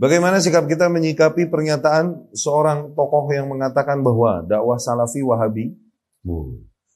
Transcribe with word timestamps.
Bagaimana 0.00 0.40
sikap 0.40 0.64
kita 0.64 0.88
menyikapi 0.88 1.52
pernyataan 1.52 2.32
seorang 2.32 2.96
tokoh 2.96 3.28
yang 3.36 3.52
mengatakan 3.52 4.00
bahwa 4.00 4.40
dakwah 4.48 4.80
salafi 4.80 5.20
wahabi 5.20 5.76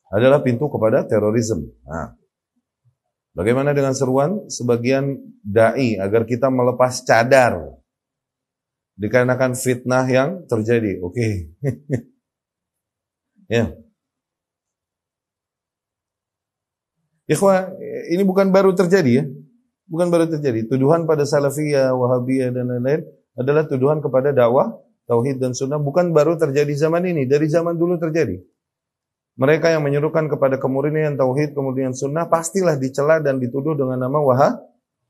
adalah 0.09 0.41
pintu 0.41 0.73
kepada 0.73 1.05
terorisme. 1.05 1.69
Nah, 1.85 2.17
bagaimana 3.37 3.77
dengan 3.77 3.93
seruan 3.93 4.49
sebagian 4.49 5.21
dai 5.45 6.01
agar 6.01 6.25
kita 6.25 6.49
melepas 6.49 7.05
cadar 7.05 7.77
dikarenakan 8.97 9.53
fitnah 9.53 10.09
yang 10.09 10.49
terjadi? 10.49 11.05
Oke. 11.05 11.53
Okay. 11.61 12.09
ya. 13.61 13.69
Ikhwah, 17.29 17.69
ini 18.09 18.25
bukan 18.25 18.49
baru 18.49 18.73
terjadi 18.73 19.13
ya. 19.21 19.25
Bukan 19.85 20.09
baru 20.09 20.27
terjadi. 20.29 20.65
Tuduhan 20.65 21.05
pada 21.05 21.29
salafiyah, 21.29 21.93
wahabiyah 21.93 22.51
dan 22.53 22.73
lain-lain 22.73 23.05
adalah 23.37 23.69
tuduhan 23.69 24.01
kepada 24.01 24.33
dakwah, 24.33 24.73
tauhid 25.05 25.37
dan 25.43 25.53
sunnah. 25.53 25.77
Bukan 25.77 26.17
baru 26.17 26.41
terjadi 26.41 26.89
zaman 26.89 27.05
ini. 27.05 27.29
Dari 27.29 27.45
zaman 27.51 27.77
dulu 27.77 28.01
terjadi. 28.01 28.41
Mereka 29.35 29.75
yang 29.75 29.83
menyuruhkan 29.83 30.31
kepada 30.31 30.57
kemurnian 30.63 31.19
tauhid, 31.19 31.53
kemudian 31.59 31.93
sunnah, 31.93 32.31
pastilah 32.31 32.79
dicela 32.79 33.19
dan 33.19 33.43
dituduh 33.43 33.75
dengan 33.75 33.99
nama 34.09 34.19
wahab, 34.23 34.63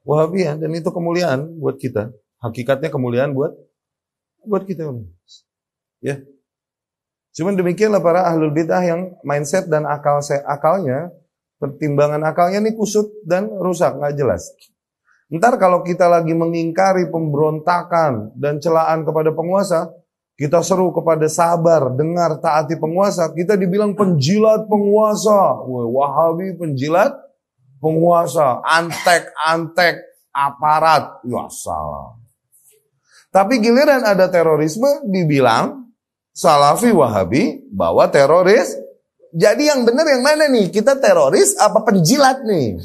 wahabiyah. 0.02 0.58
Dan 0.58 0.74
itu 0.74 0.90
kemuliaan 0.90 1.60
buat 1.60 1.78
kita. 1.78 2.10
Hakikatnya 2.42 2.90
kemuliaan 2.90 3.36
buat 3.36 3.54
buat 4.44 4.64
kita. 4.68 4.90
Ya. 6.04 6.20
Cuman 7.34 7.58
demikianlah 7.58 7.98
para 7.98 8.28
ahlul 8.28 8.54
bidah 8.54 8.82
yang 8.84 9.16
mindset 9.26 9.66
dan 9.66 9.88
akal 9.88 10.22
akalnya 10.46 11.10
pertimbangan 11.64 12.20
akalnya 12.20 12.60
ini 12.60 12.76
kusut 12.76 13.24
dan 13.24 13.48
rusak, 13.48 13.96
nggak 13.96 14.20
jelas. 14.20 14.52
Ntar 15.32 15.56
kalau 15.56 15.80
kita 15.80 16.04
lagi 16.04 16.36
mengingkari 16.36 17.08
pemberontakan 17.08 18.36
dan 18.36 18.60
celaan 18.60 19.08
kepada 19.08 19.32
penguasa, 19.32 19.88
kita 20.36 20.60
seru 20.60 20.92
kepada 20.92 21.24
sabar, 21.32 21.88
dengar, 21.96 22.36
taati 22.44 22.76
penguasa, 22.76 23.32
kita 23.32 23.56
dibilang 23.56 23.96
penjilat 23.96 24.68
penguasa. 24.68 25.64
Wah, 25.64 25.88
wahabi 25.88 26.52
penjilat 26.60 27.16
penguasa, 27.80 28.60
antek-antek 28.60 30.04
aparat. 30.34 31.24
Ya 31.24 31.48
salah. 31.48 32.20
Tapi 33.32 33.58
giliran 33.64 34.04
ada 34.04 34.30
terorisme 34.30 35.08
dibilang 35.08 35.88
salafi 36.30 36.94
wahabi 36.94 37.66
bawa 37.72 38.06
teroris 38.10 38.83
jadi 39.34 39.74
yang 39.74 39.82
benar 39.82 40.06
yang 40.06 40.22
mana 40.22 40.46
nih? 40.46 40.70
Kita 40.70 40.94
teroris 41.02 41.58
apa 41.58 41.82
penjilat 41.82 42.46
nih? 42.46 42.78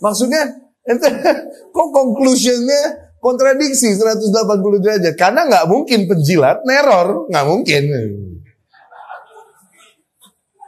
Maksudnya, 0.00 0.48
itu, 0.88 1.06
kok 1.76 1.88
conclusionnya 1.92 3.12
kontradiksi 3.20 3.92
180 3.92 4.32
derajat? 4.80 5.14
Karena 5.20 5.44
nggak 5.44 5.68
mungkin 5.68 6.08
penjilat 6.08 6.64
neror, 6.64 7.28
nggak 7.28 7.46
mungkin. 7.46 7.82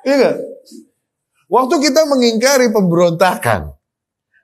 Iya? 0.04 0.36
Waktu 1.48 1.74
kita 1.80 2.04
mengingkari 2.04 2.76
pemberontakan, 2.76 3.72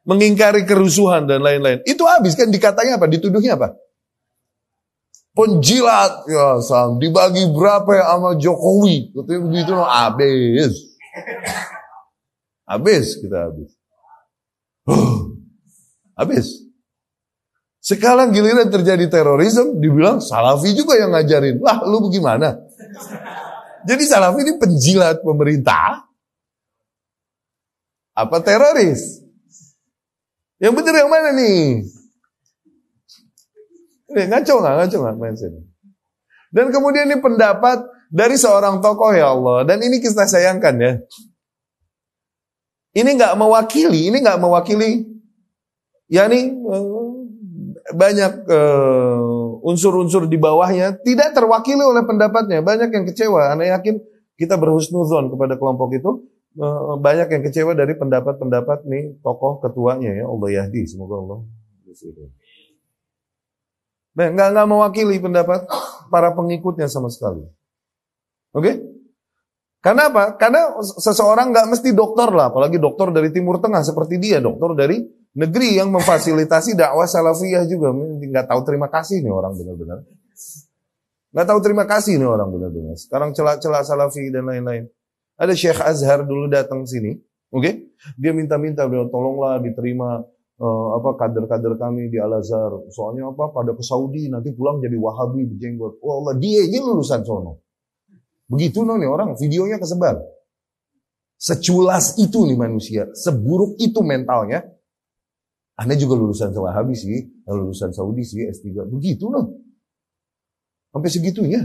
mengingkari 0.09 0.65
kerusuhan 0.65 1.29
dan 1.29 1.45
lain-lain, 1.45 1.85
itu 1.85 2.01
habis 2.09 2.33
kan 2.33 2.49
dikatanya 2.49 2.97
apa? 2.97 3.05
Dituduhnya 3.13 3.61
apa? 3.61 3.77
Penjilat. 5.41 6.13
Ya 6.29 6.61
sam. 6.61 7.01
Dibagi 7.01 7.49
berapa 7.57 7.89
ya 7.97 8.05
sama 8.13 8.37
Jokowi? 8.37 9.17
Katanya 9.17 9.41
begitu 9.49 9.71
no 9.73 9.85
habis. 9.89 10.75
Habis 12.69 13.07
kita 13.19 13.49
habis. 13.49 13.71
Habis. 16.21 16.69
Sekarang 17.81 18.29
giliran 18.37 18.69
terjadi 18.69 19.09
terorisme 19.09 19.81
dibilang 19.81 20.21
salafi 20.21 20.77
juga 20.77 21.01
yang 21.01 21.17
ngajarin. 21.17 21.57
Lah 21.65 21.81
lu 21.89 22.13
bagaimana? 22.13 22.61
Jadi 23.89 24.05
salafi 24.05 24.45
ini 24.45 24.61
penjilat 24.61 25.25
pemerintah. 25.25 26.05
Apa 28.13 28.37
teroris? 28.45 29.25
Yang 30.61 30.73
benar 30.77 30.95
yang 31.01 31.09
mana 31.09 31.33
nih 31.33 31.89
ini 34.11 34.27
ngaco 34.27 34.55
nggak? 34.59 34.75
Ngaco 34.83 34.97
nggak 35.01 35.17
mindset? 35.19 35.53
Dan 36.51 36.75
kemudian 36.75 37.07
ini 37.07 37.23
pendapat 37.23 37.87
dari 38.11 38.35
seorang 38.35 38.83
tokoh 38.83 39.15
ya 39.15 39.31
Allah. 39.31 39.63
Dan 39.63 39.87
ini 39.87 40.03
kita 40.03 40.27
sayangkan 40.27 40.75
ya. 40.83 40.93
Ini 42.91 43.07
nggak 43.07 43.39
mewakili, 43.39 44.11
ini 44.11 44.19
nggak 44.19 44.43
mewakili. 44.43 45.07
Ya 46.11 46.27
nih 46.27 46.51
eh, 46.51 47.11
banyak 47.95 48.51
uh, 48.51 49.63
unsur-unsur 49.63 50.27
di 50.27 50.35
bawahnya 50.35 50.99
tidak 51.07 51.39
terwakili 51.39 51.87
oleh 51.87 52.03
pendapatnya. 52.03 52.59
Banyak 52.67 52.91
yang 52.91 53.07
kecewa. 53.07 53.55
Anda 53.55 53.79
yakin 53.79 54.03
kita 54.35 54.59
berhusnuzon 54.59 55.31
kepada 55.31 55.55
kelompok 55.55 55.95
itu. 55.95 56.27
Banyak 56.99 57.31
yang 57.31 57.43
kecewa 57.47 57.79
dari 57.79 57.95
pendapat-pendapat 57.95 58.83
nih 58.91 59.23
tokoh 59.23 59.63
ketuanya 59.63 60.11
ya 60.11 60.27
Allah 60.27 60.49
Yahdi. 60.51 60.83
Semoga 60.83 61.23
Allah. 61.23 61.39
Nggak 64.15 64.49
nggak 64.55 64.67
mewakili 64.67 65.17
pendapat 65.23 65.67
para 66.11 66.35
pengikutnya 66.35 66.91
sama 66.91 67.09
sekali. 67.09 67.47
Oke? 68.51 68.63
Okay? 68.63 68.75
Karena 69.81 70.13
apa? 70.13 70.37
Karena 70.37 70.77
seseorang 70.83 71.57
nggak 71.57 71.67
mesti 71.73 71.97
dokter 71.97 72.29
lah, 72.29 72.53
apalagi 72.53 72.77
dokter 72.77 73.09
dari 73.17 73.33
Timur 73.33 73.57
Tengah 73.65 73.81
seperti 73.81 74.21
dia, 74.21 74.37
dokter 74.37 74.77
dari 74.77 75.01
negeri 75.33 75.81
yang 75.81 75.89
memfasilitasi 75.89 76.77
dakwah 76.77 77.09
salafiyah 77.09 77.65
juga. 77.65 77.95
Nggak 77.95 78.45
tahu 78.51 78.61
terima 78.67 78.93
kasih 78.93 79.25
nih 79.25 79.33
orang 79.33 79.57
benar-benar. 79.57 80.05
Nggak 81.31 81.47
tahu 81.47 81.59
terima 81.65 81.85
kasih 81.89 82.21
nih 82.21 82.29
orang 82.29 82.49
benar-benar. 82.53 82.95
Sekarang 83.01 83.31
celak-celak 83.33 83.83
salafi 83.89 84.29
dan 84.29 84.51
lain-lain. 84.51 84.85
Ada 85.41 85.57
Syekh 85.57 85.81
Azhar 85.81 86.29
dulu 86.29 86.53
datang 86.53 86.85
sini, 86.85 87.17
oke? 87.49 87.65
Okay? 87.65 87.75
Dia 88.21 88.37
minta-minta, 88.37 88.85
beliau 88.85 89.09
tolonglah 89.09 89.57
diterima 89.65 90.21
uh, 90.61 90.89
apa 91.01 91.17
kader-kader 91.17 91.75
kami 91.81 92.13
di 92.13 92.21
Al 92.21 92.37
Azhar. 92.39 92.71
Soalnya 92.93 93.33
apa? 93.33 93.49
Pada 93.51 93.73
ke 93.73 93.81
Saudi 93.81 94.29
nanti 94.29 94.53
pulang 94.53 94.79
jadi 94.79 94.95
Wahabi 94.95 95.49
berjenggot. 95.49 95.99
Oh 96.05 96.23
Allah, 96.23 96.37
dia 96.37 96.69
ini 96.69 96.79
lulusan 96.79 97.25
sono. 97.25 97.65
Begitu 98.47 98.85
nih 98.85 99.09
orang, 99.09 99.35
videonya 99.35 99.81
kesebar. 99.81 100.21
Seculas 101.41 102.21
itu 102.21 102.45
nih 102.45 102.59
manusia, 102.59 103.09
seburuk 103.17 103.81
itu 103.81 104.05
mentalnya. 104.05 104.61
Anda 105.81 105.97
juga 105.97 106.21
lulusan 106.21 106.53
Wahabi 106.53 106.93
sih, 106.93 107.25
lulusan 107.49 107.97
Saudi 107.97 108.21
sih, 108.21 108.45
S3. 108.45 108.85
Begitu 108.85 109.33
loh. 109.33 109.57
Sampai 110.93 111.09
segitunya. 111.09 111.65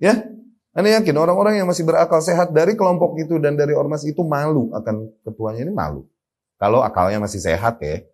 Ya, 0.00 0.24
anda 0.70 0.96
yakin 0.96 1.12
orang-orang 1.18 1.58
yang 1.60 1.68
masih 1.68 1.82
berakal 1.82 2.22
sehat 2.22 2.54
dari 2.54 2.78
kelompok 2.78 3.18
itu 3.18 3.42
dan 3.42 3.58
dari 3.58 3.74
ormas 3.74 4.06
itu 4.06 4.22
malu 4.22 4.70
akan 4.70 5.10
ketuanya 5.26 5.66
ini 5.66 5.74
malu. 5.74 6.06
Kalau 6.60 6.84
akalnya 6.84 7.24
masih 7.24 7.40
sehat 7.40 7.80
ya. 7.80 8.04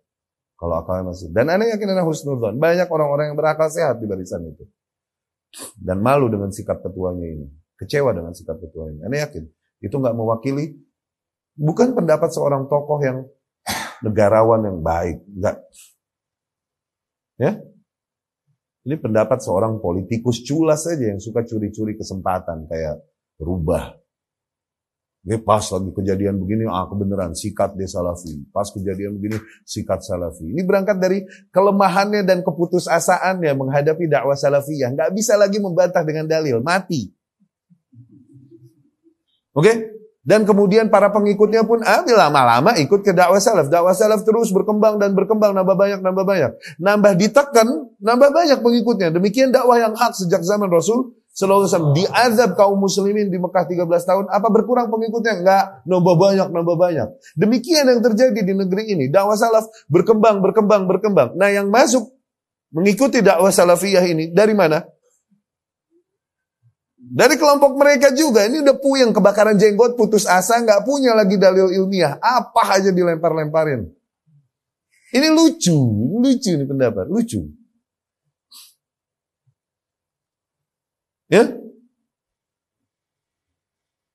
Kalau 0.55 0.79
akalnya 0.79 1.11
masih. 1.11 1.27
Dan 1.35 1.51
aneh 1.51 1.75
yakin 1.75 1.91
ada 1.91 2.07
husnudon. 2.07 2.55
Banyak 2.55 2.87
orang-orang 2.87 3.29
yang 3.29 3.37
berakal 3.37 3.67
sehat 3.67 3.99
di 3.99 4.07
barisan 4.07 4.47
itu. 4.47 4.63
Dan 5.75 5.99
malu 5.99 6.31
dengan 6.31 6.47
sikap 6.55 6.79
ketuanya 6.79 7.27
ini. 7.27 7.47
Kecewa 7.75 8.15
dengan 8.15 8.31
sikap 8.31 8.55
ketua 8.63 8.87
ini. 8.87 9.03
Aneh 9.03 9.19
yakin. 9.19 9.43
Itu 9.83 9.99
nggak 9.99 10.15
mewakili. 10.15 10.79
Bukan 11.59 11.91
pendapat 11.91 12.31
seorang 12.31 12.71
tokoh 12.71 13.03
yang 13.03 13.27
negarawan 14.05 14.63
yang 14.63 14.79
baik. 14.79 15.27
Enggak. 15.27 15.57
Ya. 17.35 17.51
Ini 18.87 18.95
pendapat 19.03 19.43
seorang 19.43 19.83
politikus 19.83 20.39
culas 20.47 20.87
saja 20.87 21.11
yang 21.11 21.19
suka 21.19 21.43
curi-curi 21.43 21.99
kesempatan. 21.99 22.71
Kayak 22.71 23.03
berubah 23.35 23.96
ini 25.27 25.43
pas 25.43 25.59
lagi 25.59 25.91
kejadian 25.91 26.39
begini, 26.39 26.71
ah 26.71 26.87
kebenaran, 26.87 27.35
sikat 27.35 27.75
dia 27.75 27.83
salafi. 27.83 28.47
Pas 28.47 28.63
kejadian 28.71 29.19
begini, 29.19 29.35
sikat 29.67 29.99
salafi. 29.99 30.55
Ini 30.55 30.63
berangkat 30.63 31.03
dari 31.03 31.27
kelemahannya 31.51 32.23
dan 32.23 32.47
keputusasaannya 32.47 33.51
menghadapi 33.59 34.07
dakwah 34.07 34.39
salafiyah. 34.39 34.95
Nggak 34.95 35.11
bisa 35.11 35.35
lagi 35.35 35.59
membantah 35.59 36.07
dengan 36.07 36.31
dalil, 36.31 36.63
mati. 36.63 37.11
Oke? 39.51 39.67
Okay? 39.67 39.75
Dan 40.23 40.47
kemudian 40.47 40.87
para 40.87 41.11
pengikutnya 41.11 41.67
pun 41.67 41.83
ah, 41.83 42.07
lama-lama 42.07 42.79
ikut 42.79 43.03
ke 43.03 43.11
dakwah 43.11 43.43
salaf. 43.43 43.67
Dakwah 43.67 43.91
salaf 43.91 44.23
terus 44.23 44.55
berkembang 44.55 44.95
dan 44.95 45.11
berkembang, 45.11 45.51
nambah 45.51 45.75
banyak, 45.75 45.99
nambah 45.99 46.23
banyak. 46.23 46.51
Nambah 46.79 47.19
ditekan, 47.19 47.67
nambah 47.99 48.31
banyak 48.31 48.63
pengikutnya. 48.63 49.11
Demikian 49.11 49.51
dakwah 49.51 49.75
yang 49.75 49.91
hak 49.91 50.15
sejak 50.15 50.39
zaman 50.47 50.71
Rasul 50.71 51.16
Sallallahu 51.37 51.69
Alaihi 51.69 52.01
diazab 52.01 52.57
kaum 52.57 52.81
muslimin 52.81 53.29
di 53.29 53.37
Mekah 53.37 53.69
13 53.69 53.85
tahun. 53.85 54.25
Apa 54.25 54.49
berkurang 54.49 54.89
pengikutnya? 54.89 55.45
Enggak. 55.45 55.65
Nambah 55.85 56.15
banyak, 56.17 56.47
nambah 56.49 56.75
banyak. 56.81 57.07
Demikian 57.37 57.85
yang 57.85 58.01
terjadi 58.01 58.41
di 58.41 58.53
negeri 58.57 58.97
ini. 58.97 59.05
Dakwah 59.05 59.37
salaf 59.37 59.69
berkembang, 59.85 60.41
berkembang, 60.41 60.89
berkembang. 60.89 61.37
Nah 61.37 61.53
yang 61.53 61.69
masuk 61.69 62.09
mengikuti 62.73 63.21
dakwah 63.21 63.53
salafiyah 63.53 64.01
ini 64.09 64.33
dari 64.33 64.57
mana? 64.57 64.81
Dari 66.97 67.37
kelompok 67.37 67.77
mereka 67.77 68.09
juga. 68.17 68.49
Ini 68.49 68.65
udah 68.65 68.81
puyeng 68.81 69.13
kebakaran 69.13 69.61
jenggot, 69.61 69.93
putus 69.93 70.25
asa, 70.25 70.57
nggak 70.57 70.89
punya 70.89 71.13
lagi 71.13 71.37
dalil 71.37 71.69
ilmiah. 71.69 72.17
Apa 72.17 72.81
aja 72.81 72.89
dilempar-lemparin. 72.89 73.85
Ini 75.13 75.29
lucu, 75.29 75.77
lucu 76.17 76.49
ini 76.49 76.65
pendapat, 76.65 77.05
lucu. 77.13 77.45
Ya? 81.27 81.43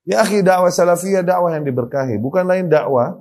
Ya 0.02 0.26
akhi 0.26 0.42
dakwah 0.42 0.72
salafiyah 0.72 1.22
dakwah 1.22 1.54
yang 1.54 1.62
diberkahi, 1.62 2.18
bukan 2.18 2.42
lain 2.42 2.66
dakwah 2.66 3.14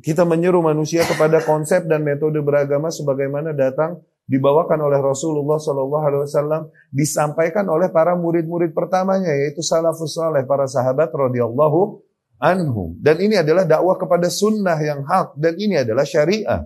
kita 0.00 0.24
menyeru 0.24 0.64
manusia 0.64 1.04
kepada 1.04 1.44
konsep 1.44 1.84
dan 1.84 2.00
metode 2.02 2.40
beragama 2.40 2.88
sebagaimana 2.88 3.52
datang 3.52 4.00
dibawakan 4.24 4.88
oleh 4.88 4.98
Rasulullah 4.98 5.60
Shallallahu 5.60 6.04
Alaihi 6.06 6.22
Wasallam 6.24 6.62
disampaikan 6.88 7.68
oleh 7.68 7.92
para 7.92 8.16
murid-murid 8.16 8.72
pertamanya 8.72 9.30
yaitu 9.30 9.60
salafus 9.60 10.16
saleh 10.16 10.46
para 10.48 10.64
sahabat 10.64 11.12
radhiyallahu 11.12 12.00
anhum 12.40 12.96
dan 13.04 13.20
ini 13.20 13.36
adalah 13.36 13.68
dakwah 13.68 14.00
kepada 14.00 14.32
sunnah 14.32 14.78
yang 14.80 15.04
hak 15.04 15.36
dan 15.36 15.54
ini 15.60 15.82
adalah 15.84 16.08
syariah. 16.08 16.64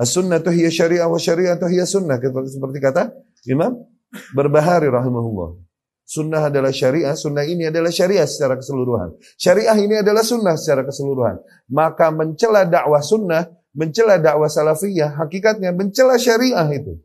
As-sunnah 0.00 0.40
hiya 0.40 0.72
syariah 0.72 1.04
wa 1.04 1.20
syariah 1.20 1.58
hiya 1.60 1.84
sunnah 1.84 2.16
seperti 2.48 2.78
kata 2.80 3.12
Imam 3.44 3.76
Berbahari 4.34 4.90
rahimahullah. 4.90 5.58
Sunnah 6.02 6.50
adalah 6.50 6.74
syariah, 6.74 7.14
sunnah 7.14 7.46
ini 7.46 7.70
adalah 7.70 7.94
syariah 7.94 8.26
secara 8.26 8.58
keseluruhan. 8.58 9.14
Syariah 9.38 9.78
ini 9.78 10.02
adalah 10.02 10.26
sunnah 10.26 10.58
secara 10.58 10.82
keseluruhan. 10.82 11.38
Maka 11.70 12.10
mencela 12.10 12.66
dakwah 12.66 12.98
sunnah, 12.98 13.46
mencela 13.70 14.18
dakwah 14.18 14.50
salafiyah, 14.50 15.14
hakikatnya 15.14 15.70
mencela 15.70 16.18
syariah 16.18 16.66
itu. 16.74 16.98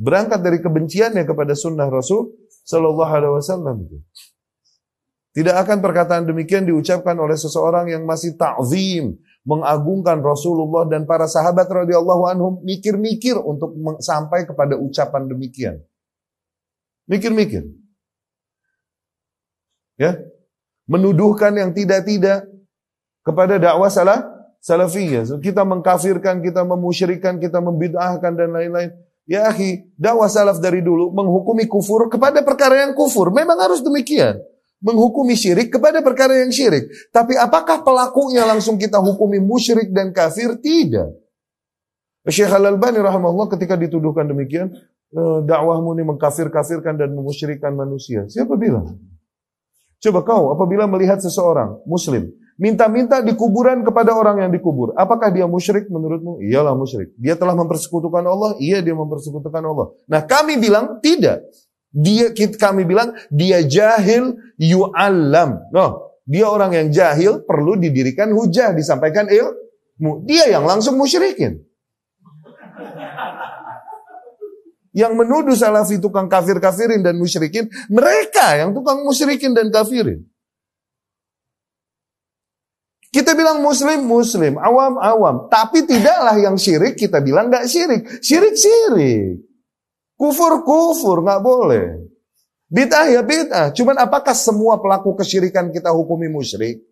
Berangkat 0.00 0.40
dari 0.40 0.64
kebenciannya 0.64 1.28
kepada 1.28 1.52
sunnah 1.52 1.92
Rasul 1.92 2.32
Sallallahu 2.64 3.12
Alaihi 3.12 3.34
Wasallam. 3.36 3.76
Tidak 5.36 5.52
akan 5.52 5.78
perkataan 5.84 6.24
demikian 6.24 6.64
diucapkan 6.64 7.20
oleh 7.20 7.36
seseorang 7.36 7.92
yang 7.92 8.08
masih 8.08 8.32
ta'zim, 8.40 9.12
mengagungkan 9.44 10.24
Rasulullah 10.24 10.88
dan 10.88 11.04
para 11.04 11.28
sahabat 11.28 11.68
radhiyallahu 11.68 12.24
anhum 12.32 12.52
mikir-mikir 12.64 13.36
untuk 13.36 13.76
sampai 14.00 14.48
kepada 14.48 14.80
ucapan 14.80 15.28
demikian. 15.28 15.76
Mikir-mikir. 17.08 17.64
Ya. 19.96 20.20
Menuduhkan 20.84 21.52
yang 21.56 21.72
tidak-tidak 21.72 22.44
kepada 23.24 23.56
dakwah 23.56 23.88
salah 23.88 24.24
salafiyah. 24.60 25.40
Kita 25.40 25.64
mengkafirkan, 25.64 26.44
kita 26.44 26.64
memusyrikan, 26.64 27.40
kita 27.40 27.58
membid'ahkan 27.64 28.32
dan 28.36 28.52
lain-lain. 28.52 28.92
Ya 29.28 29.44
akhi, 29.44 29.84
dakwah 30.00 30.28
salaf 30.32 30.56
dari 30.56 30.80
dulu 30.80 31.12
menghukumi 31.12 31.68
kufur 31.68 32.08
kepada 32.08 32.40
perkara 32.40 32.88
yang 32.88 32.96
kufur. 32.96 33.28
Memang 33.28 33.60
harus 33.60 33.84
demikian. 33.84 34.40
Menghukumi 34.80 35.36
syirik 35.36 35.68
kepada 35.68 36.00
perkara 36.00 36.40
yang 36.40 36.48
syirik. 36.48 36.88
Tapi 37.12 37.36
apakah 37.36 37.84
pelakunya 37.84 38.48
langsung 38.48 38.80
kita 38.80 38.96
hukumi 38.96 39.36
musyrik 39.36 39.92
dan 39.92 40.16
kafir? 40.16 40.56
Tidak. 40.56 41.12
Syekh 42.28 42.52
Al-Albani 42.52 43.04
rahimahullah 43.04 43.52
ketika 43.52 43.76
dituduhkan 43.76 44.28
demikian, 44.28 44.72
dakwahmu 45.44 45.96
ini 45.96 46.04
mengkafir-kafirkan 46.04 47.00
dan 47.00 47.16
memusyrikan 47.16 47.72
manusia. 47.72 48.28
Siapa 48.28 48.54
bilang? 48.60 48.98
Coba 49.98 50.22
kau 50.22 50.54
apabila 50.54 50.86
melihat 50.86 51.18
seseorang 51.18 51.82
muslim 51.82 52.30
minta-minta 52.58 53.22
di 53.22 53.32
kuburan 53.38 53.86
kepada 53.86 54.12
orang 54.12 54.42
yang 54.42 54.50
dikubur, 54.50 54.92
apakah 54.98 55.30
dia 55.30 55.46
musyrik 55.46 55.86
menurutmu? 55.86 56.42
Iyalah 56.42 56.74
musyrik. 56.74 57.14
Dia 57.16 57.38
telah 57.38 57.54
mempersekutukan 57.54 58.26
Allah? 58.26 58.58
Iya 58.58 58.82
dia 58.82 58.92
mempersekutukan 58.98 59.62
Allah. 59.62 59.94
Nah, 60.10 60.26
kami 60.26 60.58
bilang 60.58 60.98
tidak. 60.98 61.46
Dia 61.88 62.34
kami 62.34 62.84
bilang 62.84 63.16
dia 63.32 63.64
jahil 63.64 64.36
yu'allam. 64.60 65.56
No, 65.72 66.18
dia 66.28 66.44
orang 66.50 66.76
yang 66.76 66.88
jahil 66.92 67.46
perlu 67.48 67.80
didirikan 67.80 68.28
hujah, 68.34 68.76
disampaikan 68.76 69.30
ilmu. 69.30 70.28
Dia 70.28 70.52
yang 70.52 70.68
langsung 70.68 71.00
musyrikin. 71.00 71.64
Yang 74.98 75.12
menuduh 75.14 75.54
salafi 75.54 76.02
tukang 76.02 76.26
kafir-kafirin 76.26 77.06
dan 77.06 77.14
musyrikin, 77.14 77.70
mereka 77.86 78.58
yang 78.58 78.74
tukang 78.74 79.06
musyrikin 79.06 79.54
dan 79.54 79.70
kafirin. 79.70 80.26
Kita 83.08 83.32
bilang 83.38 83.62
muslim, 83.62 84.04
muslim, 84.04 84.58
awam, 84.58 84.98
awam. 84.98 85.46
Tapi 85.46 85.86
tidaklah 85.86 86.34
yang 86.36 86.58
syirik, 86.58 86.98
kita 86.98 87.22
bilang 87.22 87.46
gak 87.46 87.70
syirik. 87.70 88.04
Syirik, 88.20 88.58
syirik. 88.58 89.48
Kufur, 90.18 90.66
kufur, 90.66 91.22
gak 91.22 91.40
boleh. 91.40 92.04
Bid'ah 92.68 93.08
ya 93.08 93.24
bid'ah. 93.24 93.72
Cuman 93.72 93.96
apakah 93.96 94.36
semua 94.36 94.76
pelaku 94.76 95.16
kesyirikan 95.16 95.72
kita 95.72 95.88
hukumi 95.88 96.28
musyrik? 96.28 96.84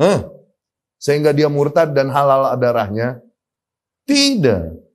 Huh? 0.00 0.24
Sehingga 0.96 1.36
dia 1.36 1.52
murtad 1.52 1.92
dan 1.92 2.08
halal 2.08 2.56
darahnya? 2.56 3.20
Tidak. 4.08 4.87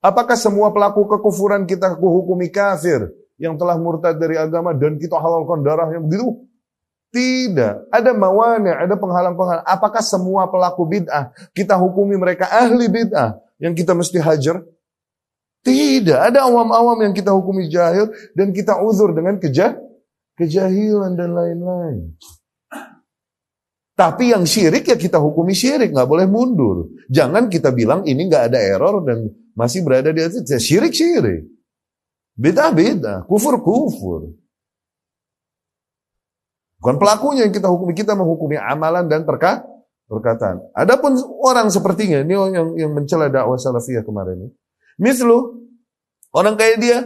Apakah 0.00 0.32
semua 0.32 0.72
pelaku 0.72 1.04
kekufuran 1.04 1.68
kita 1.68 1.92
hukumi 2.00 2.48
kafir 2.48 3.12
yang 3.36 3.60
telah 3.60 3.76
murtad 3.76 4.16
dari 4.16 4.40
agama 4.40 4.72
dan 4.72 4.96
kita 4.96 5.20
halalkan 5.20 5.60
darahnya 5.60 6.00
begitu? 6.00 6.48
Tidak. 7.12 7.92
Ada 7.92 8.16
mawani, 8.16 8.72
ada 8.72 8.96
penghalang-penghalang. 8.96 9.66
Apakah 9.66 10.00
semua 10.00 10.48
pelaku 10.48 10.88
bid'ah 10.88 11.34
kita 11.52 11.76
hukumi 11.76 12.16
mereka 12.16 12.48
ahli 12.48 12.88
bid'ah 12.88 13.36
yang 13.60 13.76
kita 13.76 13.92
mesti 13.92 14.16
hajar? 14.22 14.64
Tidak. 15.60 16.16
Ada 16.16 16.48
awam-awam 16.48 16.96
yang 17.04 17.12
kita 17.12 17.36
hukumi 17.36 17.68
jahil 17.68 18.08
dan 18.32 18.56
kita 18.56 18.80
uzur 18.80 19.12
dengan 19.12 19.36
kejah, 19.36 19.76
kejahilan 20.40 21.12
dan 21.12 21.36
lain-lain. 21.36 22.16
Tapi 24.00 24.32
yang 24.32 24.48
syirik 24.48 24.88
ya 24.88 24.96
kita 24.96 25.20
hukumi 25.20 25.52
syirik, 25.52 25.92
nggak 25.92 26.08
boleh 26.08 26.24
mundur. 26.24 26.88
Jangan 27.12 27.52
kita 27.52 27.68
bilang 27.68 28.00
ini 28.08 28.32
nggak 28.32 28.48
ada 28.48 28.56
error 28.56 29.04
dan 29.04 29.28
masih 29.52 29.84
berada 29.84 30.08
di 30.08 30.24
atas. 30.24 30.40
Ya, 30.48 30.56
syirik 30.56 30.96
syirik, 30.96 31.44
beda 32.32 32.72
beda, 32.72 33.28
kufur 33.28 33.60
kufur. 33.60 34.32
Bukan 36.80 36.96
pelakunya 36.96 37.44
yang 37.44 37.52
kita 37.52 37.68
hukumi, 37.68 37.92
kita 37.92 38.16
menghukumi 38.16 38.56
amalan 38.56 39.04
dan 39.04 39.28
perka, 39.28 39.68
perkataan. 40.08 40.64
Adapun 40.72 41.20
orang 41.44 41.68
sepertinya 41.68 42.24
ini 42.24 42.32
yang 42.56 42.72
yang 42.80 42.96
mencela 42.96 43.28
dakwah 43.28 43.60
salafiyah 43.60 44.00
kemarin 44.00 44.48
ini. 44.48 44.50
Mislu 44.96 45.60
orang 46.32 46.56
kayak 46.56 46.80
dia 46.80 47.04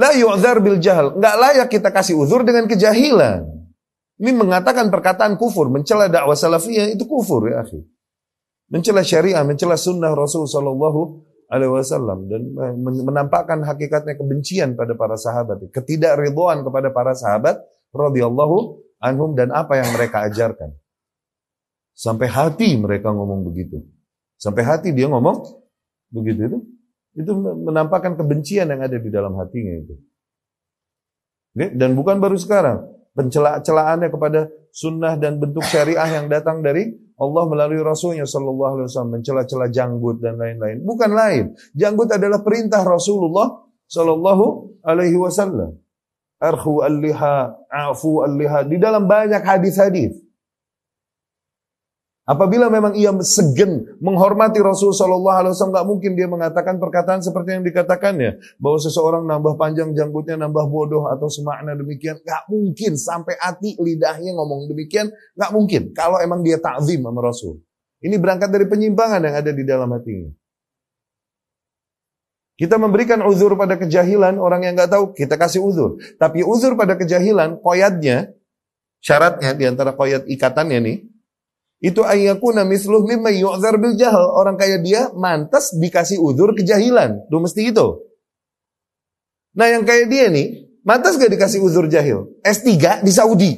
la 0.00 0.16
yu'zar 0.16 0.64
bil 0.64 0.80
jahal, 0.80 1.12
nggak 1.20 1.36
layak 1.36 1.68
kita 1.68 1.92
kasih 1.92 2.16
uzur 2.16 2.40
dengan 2.40 2.64
kejahilan. 2.64 3.59
Ini 4.20 4.36
mengatakan 4.36 4.92
perkataan 4.92 5.40
kufur, 5.40 5.72
mencela 5.72 6.04
dakwah 6.12 6.36
salafiyah 6.36 6.92
itu 6.92 7.08
kufur 7.08 7.48
ya 7.48 7.64
akhi. 7.64 7.80
Mencela 8.68 9.00
syariah, 9.00 9.40
mencela 9.48 9.80
sunnah 9.80 10.12
Rasul 10.12 10.44
Sallallahu 10.44 11.24
Alaihi 11.48 11.72
Wasallam 11.72 12.28
dan 12.28 12.52
menampakkan 12.84 13.64
hakikatnya 13.64 14.20
kebencian 14.20 14.76
pada 14.76 14.92
para 14.92 15.16
sahabat, 15.16 15.64
ketidakridhoan 15.72 16.62
kepada 16.62 16.92
para 16.92 17.16
sahabat 17.16 17.64
radhiyallahu 17.96 18.84
anhum 19.00 19.32
dan 19.32 19.56
apa 19.56 19.80
yang 19.80 19.88
mereka 19.96 20.28
ajarkan. 20.28 20.76
Sampai 21.96 22.28
hati 22.28 22.76
mereka 22.76 23.10
ngomong 23.16 23.40
begitu. 23.48 23.82
Sampai 24.36 24.68
hati 24.68 24.92
dia 24.92 25.08
ngomong 25.08 25.42
begitu 26.12 26.40
itu. 26.44 26.58
Itu 27.16 27.32
menampakkan 27.40 28.14
kebencian 28.20 28.68
yang 28.68 28.84
ada 28.84 29.00
di 29.00 29.10
dalam 29.10 29.34
hatinya 29.40 29.74
itu. 29.80 29.94
Dan 31.56 31.98
bukan 31.98 32.22
baru 32.22 32.38
sekarang 32.38 32.99
pencela-celaannya 33.14 34.08
kepada 34.08 34.40
sunnah 34.70 35.18
dan 35.18 35.42
bentuk 35.42 35.66
syariah 35.66 36.20
yang 36.20 36.30
datang 36.30 36.62
dari 36.62 36.90
Allah 37.20 37.44
melalui 37.44 37.84
Rasulnya 37.84 38.24
Shallallahu 38.24 38.80
Alaihi 38.80 38.86
Wasallam 38.88 39.12
mencela-cela 39.20 39.66
janggut 39.68 40.24
dan 40.24 40.40
lain-lain. 40.40 40.80
Bukan 40.80 41.10
lain, 41.12 41.52
janggut 41.76 42.08
adalah 42.08 42.40
perintah 42.40 42.80
Rasulullah 42.80 43.60
Shallallahu 43.90 44.80
Alaihi 44.86 45.20
Wasallam. 45.20 45.76
Arhu 46.40 46.80
al-liha, 46.80 47.52
afu 47.68 48.24
al-liha. 48.24 48.64
Di 48.64 48.80
dalam 48.80 49.04
banyak 49.04 49.44
hadis-hadis. 49.44 50.16
Apabila 52.30 52.70
memang 52.70 52.94
ia 52.94 53.10
segen 53.26 53.98
menghormati 53.98 54.62
Rasul 54.62 54.94
Shallallahu 54.94 55.34
Alaihi 55.34 55.50
Wasallam, 55.50 55.74
nggak 55.74 55.88
mungkin 55.90 56.10
dia 56.14 56.30
mengatakan 56.30 56.78
perkataan 56.78 57.26
seperti 57.26 57.58
yang 57.58 57.66
dikatakannya 57.66 58.38
bahwa 58.62 58.78
seseorang 58.78 59.26
nambah 59.26 59.58
panjang 59.58 59.90
janggutnya, 59.98 60.38
nambah 60.38 60.70
bodoh 60.70 61.10
atau 61.10 61.26
semakna 61.26 61.74
demikian. 61.74 62.22
Nggak 62.22 62.46
mungkin 62.46 62.94
sampai 62.94 63.34
hati 63.34 63.74
lidahnya 63.82 64.30
ngomong 64.38 64.70
demikian, 64.70 65.10
nggak 65.10 65.50
mungkin. 65.50 65.82
Kalau 65.90 66.22
emang 66.22 66.46
dia 66.46 66.62
takzim 66.62 67.02
sama 67.02 67.18
Rasul, 67.18 67.66
ini 67.98 68.14
berangkat 68.14 68.54
dari 68.54 68.70
penyimpangan 68.70 69.26
yang 69.26 69.34
ada 69.34 69.50
di 69.50 69.66
dalam 69.66 69.90
hatinya. 69.90 70.30
Kita 72.54 72.78
memberikan 72.78 73.26
uzur 73.26 73.58
pada 73.58 73.74
kejahilan 73.74 74.38
orang 74.38 74.70
yang 74.70 74.78
nggak 74.78 74.92
tahu, 74.94 75.04
kita 75.18 75.34
kasih 75.34 75.66
uzur. 75.66 75.98
Tapi 76.14 76.46
uzur 76.46 76.78
pada 76.78 76.94
kejahilan, 76.94 77.58
koyatnya, 77.58 78.30
syaratnya 79.02 79.50
di 79.58 79.66
antara 79.66 79.98
koyat 79.98 80.30
ikatannya 80.30 80.78
nih, 80.78 80.96
itu 81.80 82.04
ayyakuna 82.04 82.68
misluh 82.68 83.00
mimma 83.08 83.32
yu'zar 83.32 83.80
bil 83.80 83.96
jahal. 83.96 84.36
Orang 84.36 84.60
kayak 84.60 84.84
dia 84.84 85.08
mantas 85.16 85.72
dikasih 85.72 86.20
udur 86.20 86.52
kejahilan. 86.52 87.24
Tuh 87.32 87.40
mesti 87.40 87.72
itu. 87.72 88.04
Nah 89.56 89.66
yang 89.66 89.88
kayak 89.88 90.12
dia 90.12 90.28
nih, 90.28 90.76
mantas 90.84 91.16
gak 91.16 91.32
dikasih 91.32 91.58
uzur 91.64 91.88
jahil? 91.88 92.36
S3 92.44 93.00
di 93.00 93.12
Saudi. 93.12 93.52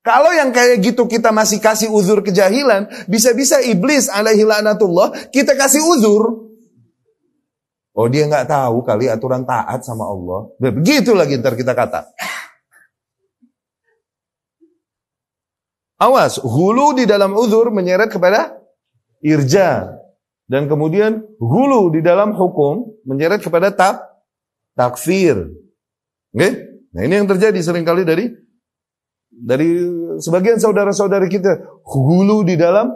Kalau 0.00 0.32
yang 0.32 0.48
kayak 0.48 0.80
gitu 0.80 1.04
kita 1.04 1.28
masih 1.28 1.60
kasih 1.60 1.92
uzur 1.92 2.24
kejahilan, 2.24 2.88
bisa-bisa 3.04 3.60
iblis 3.60 4.08
alaihi 4.08 4.48
laknatullah 4.48 5.28
kita 5.28 5.52
kasih 5.58 5.84
uzur. 5.84 6.48
Oh 7.92 8.08
dia 8.08 8.24
nggak 8.24 8.48
tahu 8.48 8.80
kali 8.80 9.12
aturan 9.12 9.44
taat 9.44 9.84
sama 9.84 10.08
Allah. 10.08 10.48
Begitu 10.56 11.12
lagi 11.12 11.36
ntar 11.36 11.52
kita 11.52 11.76
kata. 11.76 12.08
Awas, 16.00 16.40
hulu 16.40 16.96
di 16.96 17.04
dalam 17.04 17.36
uzur 17.36 17.68
menyeret 17.68 18.08
kepada 18.08 18.56
irja. 19.20 20.00
Dan 20.48 20.66
kemudian 20.66 21.22
hulu 21.38 21.92
di 21.92 22.00
dalam 22.00 22.32
hukum 22.32 22.88
menyeret 23.04 23.44
kepada 23.44 23.68
tak, 23.70 24.00
takfir. 24.74 25.36
Oke? 26.32 26.40
Okay? 26.40 26.52
Nah 26.90 27.06
ini 27.06 27.22
yang 27.22 27.28
terjadi 27.28 27.60
sering 27.62 27.86
kali 27.86 28.02
dari 28.02 28.26
dari 29.30 29.78
sebagian 30.18 30.58
saudara-saudari 30.58 31.30
kita 31.30 31.62
hulu 31.86 32.42
di 32.42 32.58
dalam 32.58 32.90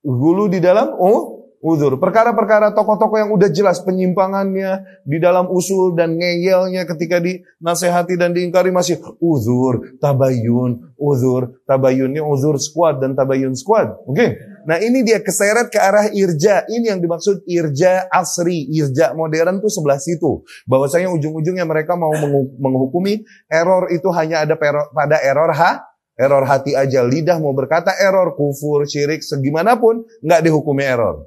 hulu 0.00 0.48
di 0.48 0.64
dalam 0.64 0.96
oh 0.96 1.39
uzur. 1.60 2.00
Perkara-perkara 2.00 2.72
tokoh-tokoh 2.72 3.18
yang 3.20 3.30
udah 3.30 3.48
jelas 3.52 3.84
penyimpangannya 3.84 5.04
di 5.04 5.20
dalam 5.20 5.46
usul 5.52 5.92
dan 5.92 6.16
ngeyelnya 6.16 6.88
ketika 6.88 7.20
dinasehati 7.20 8.16
dan 8.16 8.32
diingkari 8.32 8.72
masih 8.72 8.98
uzur, 9.20 10.00
tabayun, 10.00 10.96
uzur, 10.96 11.60
tabayun. 11.68 12.16
Ini 12.16 12.24
uzur 12.24 12.56
squad 12.56 13.04
dan 13.04 13.12
tabayun 13.12 13.52
squad. 13.52 13.92
Oke. 14.08 14.16
Okay? 14.16 14.30
Nah 14.68 14.76
ini 14.76 15.00
dia 15.00 15.24
keseret 15.24 15.72
ke 15.72 15.80
arah 15.80 16.12
irja. 16.12 16.64
Ini 16.68 16.96
yang 16.96 17.00
dimaksud 17.00 17.48
irja 17.48 18.08
asri, 18.12 18.68
irja 18.68 19.16
modern 19.16 19.60
tuh 19.60 19.72
sebelah 19.72 20.00
situ. 20.00 20.44
Bahwasanya 20.68 21.08
ujung-ujungnya 21.12 21.64
mereka 21.64 21.96
mau 21.96 22.12
menghukumi 22.60 23.24
error 23.48 23.88
itu 23.92 24.08
hanya 24.12 24.44
ada 24.44 24.56
pada 24.92 25.16
error 25.24 25.52
ha, 25.56 25.90
error 26.20 26.44
hati 26.44 26.76
aja. 26.76 27.00
Lidah 27.00 27.40
mau 27.40 27.56
berkata 27.56 27.96
error, 27.96 28.36
kufur, 28.36 28.84
syirik, 28.84 29.24
segimanapun, 29.24 30.04
nggak 30.20 30.44
dihukumi 30.44 30.84
error. 30.84 31.24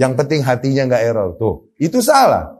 Yang 0.00 0.12
penting 0.16 0.40
hatinya 0.40 0.88
nggak 0.88 1.02
error. 1.04 1.36
Tuh, 1.36 1.68
itu 1.76 2.00
salah. 2.00 2.56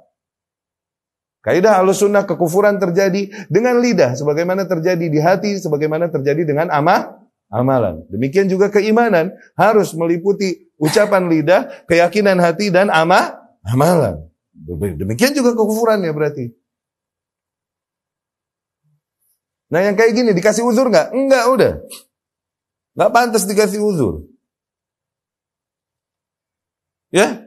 Kaidah 1.41 1.81
halus 1.81 2.05
sunnah 2.05 2.29
kekufuran 2.29 2.77
terjadi 2.77 3.49
dengan 3.49 3.81
lidah, 3.81 4.13
sebagaimana 4.13 4.69
terjadi 4.69 5.09
di 5.09 5.17
hati, 5.17 5.57
sebagaimana 5.57 6.13
terjadi 6.13 6.45
dengan 6.45 6.69
ama, 6.69 7.17
amalan. 7.49 8.05
Demikian 8.13 8.45
juga 8.45 8.69
keimanan 8.69 9.33
harus 9.57 9.97
meliputi 9.97 10.69
ucapan 10.77 11.33
lidah, 11.33 11.89
keyakinan 11.89 12.37
hati 12.45 12.69
dan 12.69 12.93
ama, 12.93 13.41
amalan. 13.65 14.21
Demikian 15.01 15.33
juga 15.33 15.57
kekufuran 15.57 16.05
ya 16.05 16.13
berarti. 16.13 16.53
Nah 19.73 19.81
yang 19.81 19.97
kayak 19.97 20.13
gini 20.13 20.37
dikasih 20.37 20.61
uzur 20.61 20.93
nggak? 20.93 21.17
Enggak 21.17 21.45
udah. 21.49 21.73
Nggak 23.01 23.11
pantas 23.17 23.49
dikasih 23.49 23.81
uzur. 23.81 24.29
Ya. 27.11 27.45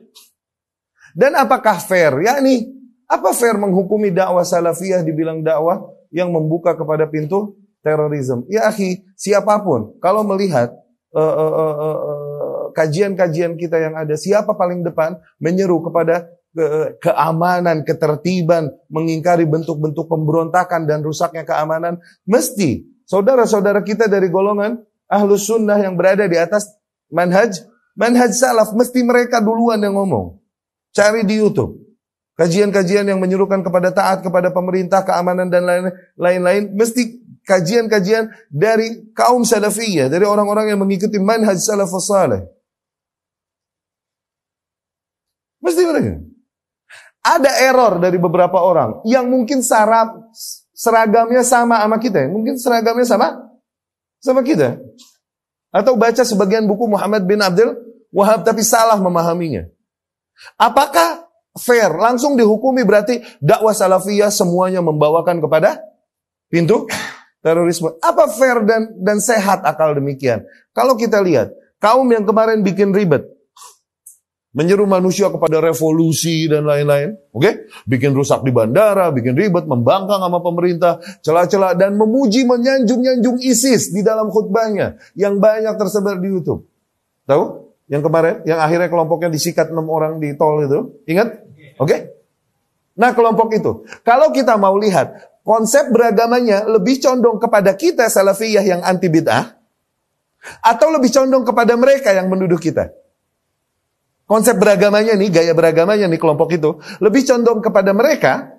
Dan 1.15 1.39
apakah 1.39 1.79
fair? 1.79 2.11
Ya 2.23 2.39
ini 2.43 2.67
apa 3.07 3.31
fair 3.31 3.55
menghukumi 3.55 4.11
dakwah 4.11 4.43
salafiyah 4.43 5.05
dibilang 5.05 5.43
dakwah 5.43 5.83
yang 6.11 6.29
membuka 6.29 6.75
kepada 6.75 7.07
pintu 7.07 7.55
terorisme? 7.79 8.43
Ya 8.51 8.67
akhi, 8.67 9.03
siapa 9.15 9.61
pun 9.61 9.95
kalau 10.03 10.25
melihat 10.27 10.73
uh, 11.13 11.35
uh, 11.37 11.53
uh, 11.53 11.75
uh, 11.79 12.63
kajian-kajian 12.73 13.55
kita 13.55 13.77
yang 13.77 13.95
ada, 13.95 14.17
siapa 14.17 14.57
paling 14.57 14.81
depan 14.81 15.15
menyeru 15.37 15.79
kepada 15.85 16.27
ke 16.53 17.01
keamanan, 17.01 17.81
ketertiban, 17.81 18.69
mengingkari 18.85 19.49
bentuk-bentuk 19.49 20.05
pemberontakan 20.05 20.85
dan 20.85 21.01
rusaknya 21.01 21.41
keamanan, 21.49 21.97
mesti 22.29 22.85
saudara-saudara 23.09 23.81
kita 23.81 24.05
dari 24.05 24.29
golongan 24.29 24.77
ahlus 25.09 25.49
sunnah 25.49 25.81
yang 25.81 25.97
berada 25.97 26.29
di 26.29 26.37
atas 26.37 26.69
manhaj 27.09 27.57
Manhaj 27.93 28.33
salaf 28.33 28.73
mesti 28.73 29.05
mereka 29.05 29.37
duluan 29.37 29.77
yang 29.77 29.93
ngomong. 29.93 30.41
Cari 30.93 31.25
di 31.25 31.37
YouTube. 31.37 31.77
Kajian-kajian 32.33 33.05
yang 33.05 33.21
menyuruhkan 33.21 33.61
kepada 33.61 33.93
taat 33.93 34.25
kepada 34.25 34.49
pemerintah, 34.49 35.05
keamanan 35.05 35.53
dan 35.53 35.93
lain-lain 36.17 36.73
mesti 36.73 37.21
kajian-kajian 37.45 38.33
dari 38.49 39.13
kaum 39.13 39.45
salafiyah, 39.45 40.09
dari 40.09 40.25
orang-orang 40.25 40.73
yang 40.73 40.81
mengikuti 40.81 41.21
manhaj 41.21 41.61
salafus 41.61 42.09
salih. 42.09 42.41
Mesti 45.61 45.81
mereka. 45.85 46.13
Ada 47.23 47.51
error 47.69 48.01
dari 48.03 48.17
beberapa 48.19 48.59
orang 48.59 48.99
yang 49.07 49.29
mungkin 49.29 49.63
sarap 49.63 50.11
seragamnya 50.75 51.45
sama 51.45 51.79
sama 51.85 52.01
kita, 52.01 52.27
mungkin 52.27 52.59
seragamnya 52.59 53.05
sama 53.07 53.27
sama 54.19 54.41
kita. 54.41 54.81
Atau 55.73 55.97
baca 55.97 56.21
sebagian 56.21 56.69
buku 56.69 56.85
Muhammad 56.85 57.25
bin 57.25 57.41
Abdul 57.41 57.73
Wahab 58.13 58.45
tapi 58.45 58.61
salah 58.61 59.01
memahaminya. 59.01 59.65
Apakah 60.61 61.25
fair? 61.57 61.89
Langsung 61.97 62.37
dihukumi 62.37 62.85
berarti 62.85 63.25
dakwah 63.41 63.73
salafiyah 63.73 64.29
semuanya 64.29 64.85
membawakan 64.85 65.41
kepada 65.41 65.81
pintu 66.45 66.85
terorisme. 67.41 67.97
Apa 68.05 68.29
fair 68.29 68.61
dan 68.69 68.93
dan 69.01 69.17
sehat 69.17 69.65
akal 69.65 69.97
demikian? 69.97 70.45
Kalau 70.77 70.93
kita 70.93 71.25
lihat, 71.25 71.57
kaum 71.81 72.05
yang 72.13 72.21
kemarin 72.21 72.61
bikin 72.61 72.93
ribet, 72.93 73.25
menyeru 74.53 74.85
manusia 74.85 75.33
kepada 75.33 75.57
revolusi 75.59 76.45
dan 76.45 76.69
lain-lain, 76.69 77.17
oke? 77.33 77.41
Okay? 77.41 77.53
Bikin 77.89 78.13
rusak 78.13 78.45
di 78.45 78.53
bandara, 78.53 79.09
bikin 79.09 79.33
ribet, 79.33 79.65
membangkang 79.65 80.21
sama 80.21 80.39
pemerintah, 80.45 81.01
celah-celah 81.25 81.73
dan 81.73 81.97
memuji 81.97 82.45
menyanjung-nyanjung 82.45 83.41
ISIS 83.41 83.89
di 83.89 84.05
dalam 84.05 84.29
khutbahnya 84.29 85.01
yang 85.17 85.41
banyak 85.41 85.73
tersebar 85.75 86.21
di 86.21 86.29
YouTube. 86.29 86.69
Tahu? 87.25 87.43
Yang 87.89 88.01
kemarin, 88.07 88.35
yang 88.47 88.61
akhirnya 88.61 88.87
kelompoknya 88.87 89.29
disikat 89.33 89.73
enam 89.73 89.89
orang 89.89 90.21
di 90.21 90.37
tol 90.37 90.61
itu, 90.61 91.03
ingat? 91.09 91.43
Oke? 91.81 91.89
Okay? 91.89 91.99
Nah, 92.93 93.11
kelompok 93.17 93.49
itu, 93.57 93.89
kalau 94.05 94.29
kita 94.29 94.53
mau 94.61 94.77
lihat 94.77 95.41
konsep 95.41 95.89
beragamanya 95.89 96.69
lebih 96.69 97.01
condong 97.01 97.41
kepada 97.41 97.73
kita 97.73 98.05
salafiyah 98.05 98.61
yang 98.61 98.81
anti 98.85 99.09
bid'ah 99.09 99.57
atau 100.61 100.87
lebih 100.93 101.09
condong 101.09 101.41
kepada 101.41 101.73
mereka 101.73 102.13
yang 102.13 102.29
menuduh 102.29 102.61
kita? 102.61 102.93
Konsep 104.33 104.57
beragamanya 104.57 105.13
nih, 105.13 105.29
gaya 105.29 105.53
beragamanya 105.53 106.09
nih 106.09 106.17
kelompok 106.17 106.49
itu 106.57 106.81
lebih 107.05 107.21
condong 107.21 107.61
kepada 107.61 107.93
mereka 107.93 108.57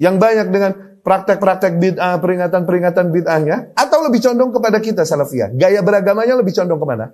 yang 0.00 0.16
banyak 0.16 0.48
dengan 0.48 0.72
praktek-praktek 1.04 1.76
bid'ah, 1.76 2.16
peringatan-peringatan 2.16 3.12
bid'ahnya, 3.12 3.76
atau 3.76 4.08
lebih 4.08 4.24
condong 4.24 4.56
kepada 4.56 4.80
kita 4.80 5.04
salafiyah. 5.04 5.52
Gaya 5.52 5.84
beragamanya 5.84 6.40
lebih 6.40 6.56
condong 6.56 6.80
ke 6.80 6.86
mana? 6.88 7.12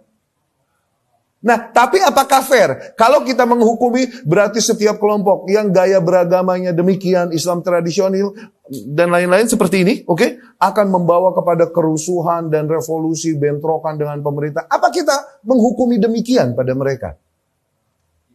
Nah, 1.42 1.58
tapi 1.74 1.98
apakah 1.98 2.38
fair? 2.46 2.94
Kalau 2.94 3.26
kita 3.26 3.42
menghukumi 3.42 4.22
berarti 4.22 4.62
setiap 4.62 5.02
kelompok 5.02 5.50
yang 5.50 5.74
gaya 5.74 5.98
beragamanya 5.98 6.70
demikian, 6.70 7.34
Islam 7.34 7.66
tradisional 7.66 8.30
dan 8.70 9.10
lain-lain 9.10 9.50
seperti 9.50 9.82
ini, 9.82 9.94
oke, 10.06 10.22
okay, 10.22 10.38
akan 10.62 10.86
membawa 10.86 11.34
kepada 11.34 11.66
kerusuhan 11.74 12.46
dan 12.46 12.70
revolusi 12.70 13.34
bentrokan 13.34 13.98
dengan 13.98 14.22
pemerintah. 14.22 14.70
Apa 14.70 14.94
kita 14.94 15.42
menghukumi 15.42 15.98
demikian 15.98 16.54
pada 16.54 16.78
mereka? 16.78 17.18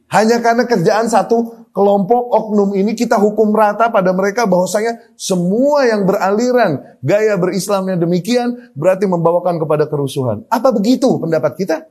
Hanya 0.09 0.37
karena 0.41 0.69
kerjaan 0.69 1.09
satu 1.09 1.65
kelompok 1.75 2.31
oknum 2.31 2.71
ini 2.77 2.95
kita 2.95 3.19
hukum 3.19 3.51
rata 3.51 3.91
pada 3.91 4.15
mereka 4.15 4.47
bahwasanya 4.47 5.11
semua 5.19 5.83
yang 5.83 6.07
beraliran 6.07 6.79
gaya 7.03 7.35
berislamnya 7.35 7.99
demikian 7.99 8.71
berarti 8.77 9.09
membawakan 9.09 9.59
kepada 9.59 9.89
kerusuhan. 9.91 10.47
Apa 10.47 10.71
begitu 10.71 11.19
pendapat 11.19 11.59
kita? 11.59 11.83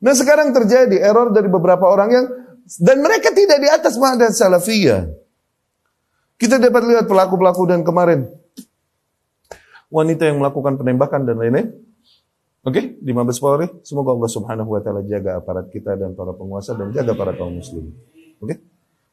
Nah 0.00 0.12
sekarang 0.12 0.52
terjadi 0.52 1.00
error 1.00 1.32
dari 1.32 1.48
beberapa 1.48 1.88
orang 1.88 2.10
yang 2.12 2.26
dan 2.80 3.00
mereka 3.00 3.32
tidak 3.32 3.58
di 3.60 3.68
atas 3.72 3.96
manhaj 3.96 4.36
salafiyah. 4.36 5.08
Kita 6.40 6.56
dapat 6.56 6.82
lihat 6.88 7.04
pelaku-pelaku 7.04 7.68
dan 7.68 7.84
kemarin 7.84 8.28
wanita 9.92 10.28
yang 10.28 10.40
melakukan 10.40 10.80
penembakan 10.80 11.28
dan 11.28 11.36
lain-lain 11.36 11.89
Oke, 12.60 12.76
okay? 12.76 12.84
di 13.00 13.16
Mabes 13.16 13.40
Polri, 13.40 13.64
semoga 13.80 14.12
Allah 14.12 14.28
Subhanahu 14.28 14.76
wa 14.76 14.84
taala 14.84 15.00
jaga 15.08 15.40
aparat 15.40 15.72
kita 15.72 15.96
dan 15.96 16.12
para 16.12 16.36
penguasa 16.36 16.76
dan 16.76 16.92
jaga 16.92 17.16
para 17.16 17.32
kaum 17.32 17.56
muslim. 17.56 17.88
Oke? 18.36 18.52
Okay? 18.52 18.56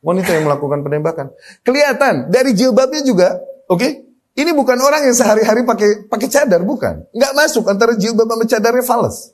Wanita 0.04 0.36
yang 0.36 0.52
melakukan 0.52 0.84
penembakan. 0.84 1.32
Kelihatan 1.64 2.28
dari 2.28 2.52
jilbabnya 2.52 3.08
juga, 3.08 3.40
oke? 3.72 3.80
Okay? 3.80 3.92
Ini 4.36 4.52
bukan 4.52 4.76
orang 4.84 5.08
yang 5.08 5.16
sehari-hari 5.16 5.64
pakai 5.64 6.12
pakai 6.12 6.28
cadar, 6.28 6.60
bukan. 6.68 7.08
Enggak 7.16 7.32
masuk 7.40 7.72
antara 7.72 7.96
jilbab 7.96 8.28
sama 8.28 8.44
cadarnya 8.44 8.84
fals. 8.84 9.32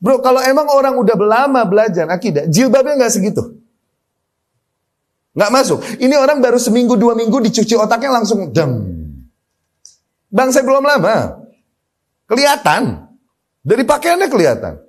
Bro, 0.00 0.24
kalau 0.24 0.40
emang 0.40 0.64
orang 0.72 0.96
udah 0.96 1.14
lama 1.20 1.60
belajar 1.68 2.08
akidah, 2.08 2.48
jilbabnya 2.48 3.04
nggak 3.04 3.12
segitu. 3.12 3.60
Nggak 5.36 5.50
masuk. 5.52 5.84
Ini 6.00 6.16
orang 6.16 6.40
baru 6.40 6.56
seminggu 6.56 6.96
dua 6.96 7.12
minggu 7.12 7.36
dicuci 7.36 7.76
otaknya 7.76 8.16
langsung 8.16 8.48
dem 8.48 9.01
Bangsa 10.32 10.64
belum 10.64 10.80
lama. 10.80 11.44
Kelihatan. 12.24 13.12
Dari 13.62 13.84
pakaiannya 13.84 14.26
kelihatan. 14.32 14.80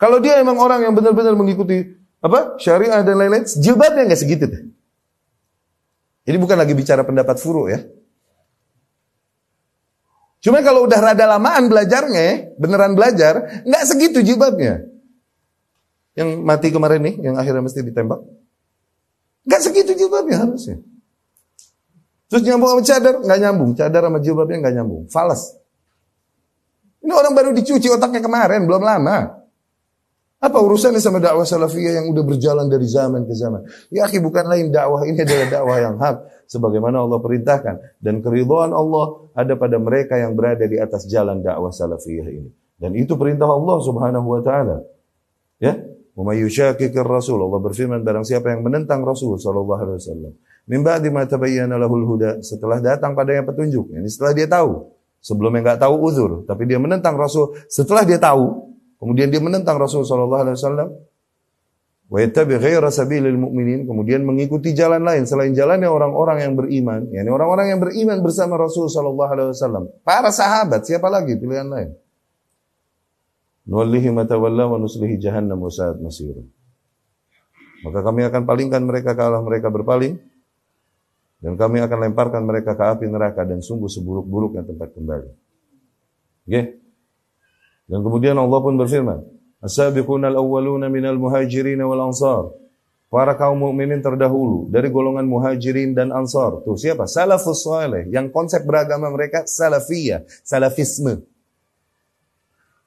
Kalau 0.00 0.18
dia 0.18 0.40
emang 0.40 0.58
orang 0.58 0.82
yang 0.82 0.96
benar-benar 0.96 1.36
mengikuti 1.38 1.84
apa 2.24 2.56
syariah 2.58 3.04
dan 3.04 3.20
lain-lain, 3.20 3.44
jilbabnya 3.44 4.08
nggak 4.08 4.20
segitu 4.20 4.48
deh. 4.48 4.64
Jadi 6.24 6.36
bukan 6.40 6.56
lagi 6.56 6.72
bicara 6.72 7.04
pendapat 7.04 7.36
furu 7.36 7.68
ya. 7.68 7.84
Cuma 10.40 10.60
kalau 10.60 10.84
udah 10.88 11.00
rada 11.00 11.24
lamaan 11.24 11.68
belajarnya, 11.68 12.56
beneran 12.56 12.96
belajar, 12.96 13.64
nggak 13.64 13.84
segitu 13.84 14.24
jilbabnya. 14.24 14.88
Yang 16.16 16.28
mati 16.40 16.68
kemarin 16.72 17.00
nih, 17.04 17.14
yang 17.20 17.36
akhirnya 17.36 17.64
mesti 17.64 17.80
ditembak. 17.84 18.20
Nggak 19.44 19.60
segitu 19.60 19.92
jilbabnya 19.96 20.44
harusnya. 20.44 20.80
Terus 22.28 22.42
nyambung 22.44 22.68
sama 22.72 22.82
cadar, 22.82 23.14
nggak 23.20 23.38
nyambung. 23.40 23.70
Cadar 23.76 24.02
sama 24.08 24.18
jilbabnya 24.20 24.56
nggak 24.64 24.74
nyambung. 24.80 25.02
Falas. 25.12 25.54
Ini 27.04 27.12
orang 27.12 27.36
baru 27.36 27.50
dicuci 27.52 27.92
otaknya 27.92 28.24
kemarin, 28.24 28.64
belum 28.64 28.80
lama. 28.80 29.44
Apa 30.44 30.60
urusannya 30.60 31.00
sama 31.00 31.24
dakwah 31.24 31.48
salafiyah 31.48 32.04
yang 32.04 32.06
udah 32.12 32.24
berjalan 32.24 32.68
dari 32.68 32.84
zaman 32.84 33.24
ke 33.24 33.32
zaman? 33.32 33.64
Ya 33.88 34.04
akhi 34.04 34.20
bukan 34.20 34.44
lain 34.44 34.68
dakwah 34.68 35.04
ini 35.08 35.24
adalah 35.24 35.48
dakwah 35.48 35.76
yang 35.80 35.96
hak. 35.96 36.48
Sebagaimana 36.48 37.00
Allah 37.00 37.16
perintahkan. 37.20 38.00
Dan 38.00 38.20
keridhaan 38.20 38.76
Allah 38.76 39.24
ada 39.32 39.56
pada 39.56 39.80
mereka 39.80 40.20
yang 40.20 40.36
berada 40.36 40.68
di 40.68 40.76
atas 40.76 41.08
jalan 41.08 41.40
dakwah 41.40 41.72
salafiyah 41.72 42.28
ini. 42.28 42.52
Dan 42.76 42.92
itu 42.92 43.16
perintah 43.16 43.48
Allah 43.48 43.80
subhanahu 43.80 44.26
wa 44.28 44.40
ta'ala. 44.44 44.84
Ya, 45.64 45.80
Umayyushakikir 46.14 47.02
Rasul. 47.02 47.42
Allah 47.42 47.60
berfirman 47.64 48.06
barang 48.06 48.22
siapa 48.22 48.54
yang 48.54 48.62
menentang 48.62 49.02
Rasul 49.02 49.34
sallallahu 49.34 49.80
alaihi 49.82 49.98
wasallam. 49.98 50.32
Min 50.64 50.80
ba'di 50.80 51.12
ma 51.12 51.28
tabayyana 51.28 51.76
lahul 51.76 52.08
huda. 52.08 52.40
Setelah 52.40 52.80
datang 52.80 53.12
padanya 53.12 53.44
petunjuk. 53.44 53.92
Ini 53.92 54.08
setelah 54.08 54.32
dia 54.32 54.48
tahu. 54.48 54.96
Sebelumnya 55.24 55.72
nggak 55.72 55.80
tahu 55.80 55.94
uzur, 56.04 56.30
tapi 56.44 56.68
dia 56.68 56.76
menentang 56.76 57.16
Rasul. 57.16 57.56
Setelah 57.72 58.04
dia 58.04 58.20
tahu, 58.20 58.76
kemudian 59.00 59.32
dia 59.32 59.40
menentang 59.40 59.80
Rasul 59.80 60.04
sallallahu 60.04 60.42
alaihi 60.44 60.56
wasallam. 60.60 60.88
Mu'minin, 63.40 63.88
kemudian 63.88 64.20
mengikuti 64.20 64.76
jalan 64.76 65.00
lain 65.00 65.24
selain 65.24 65.56
jalannya 65.56 65.88
orang-orang 65.88 66.44
yang 66.44 66.52
beriman, 66.52 67.08
yakni 67.08 67.32
orang-orang 67.32 67.72
yang 67.72 67.80
beriman 67.80 68.20
bersama 68.20 68.60
Rasul 68.60 68.92
sallallahu 68.92 69.30
alaihi 69.32 69.48
wasallam. 69.56 69.88
Para 70.04 70.28
sahabat, 70.28 70.84
siapa 70.84 71.08
lagi 71.08 71.40
pilihan 71.40 71.72
lain? 71.72 71.96
Jahannam. 75.16 75.64
Maka 77.84 78.00
kami 78.04 78.20
akan 78.28 78.42
palingkan 78.44 78.84
mereka 78.84 79.16
kalau 79.16 79.40
mereka 79.40 79.72
berpaling 79.72 80.20
dan 81.44 81.60
kami 81.60 81.84
akan 81.84 82.08
lemparkan 82.08 82.40
mereka 82.48 82.72
ke 82.72 82.84
api 82.88 83.04
neraka 83.04 83.44
dan 83.44 83.60
sungguh 83.60 83.92
seburuk-buruknya 83.92 84.64
tempat 84.64 84.96
kembali. 84.96 85.28
Oke? 85.28 86.48
Okay? 86.48 86.64
Dan 87.84 88.00
kemudian 88.00 88.40
Allah 88.40 88.64
pun 88.64 88.80
berfirman, 88.80 89.20
As-sabiquna 89.60 90.28
al-awwaluna 90.28 90.92
minal 90.92 91.20
muhajirin 91.20 91.80
wal 91.84 92.12
ansar. 92.12 92.52
Para 93.08 93.32
kaum 93.36 93.60
mukminin 93.60 94.00
terdahulu 94.04 94.68
dari 94.68 94.92
golongan 94.92 95.24
muhajirin 95.24 95.96
dan 95.96 96.12
ansar. 96.12 96.64
Tuh 96.64 96.76
siapa? 96.76 97.08
Salafus 97.08 97.64
saleh. 97.64 98.08
Yang 98.12 98.32
konsep 98.34 98.60
beragama 98.64 99.08
mereka 99.08 99.48
salafiyah, 99.48 100.24
salafisme. 100.44 101.24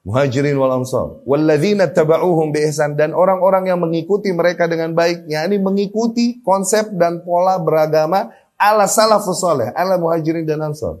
Muhajirin 0.06 0.54
wal 0.54 0.82
ansar. 0.82 1.18
Walladzina 1.26 1.90
taba'uhum 1.90 2.54
bi 2.54 2.62
ihsan 2.70 2.94
dan 2.94 3.10
orang-orang 3.10 3.70
yang 3.70 3.80
mengikuti 3.82 4.30
mereka 4.30 4.70
dengan 4.70 4.94
baik, 4.94 5.26
yakni 5.26 5.58
mengikuti 5.58 6.38
konsep 6.46 6.94
dan 6.94 7.26
pola 7.26 7.58
beragama 7.58 8.30
ala 8.58 8.90
salafus 8.90 9.38
saleh, 9.38 9.70
ala 9.72 9.96
muhajirin 9.96 10.44
dan 10.44 10.60
ansar. 10.66 10.98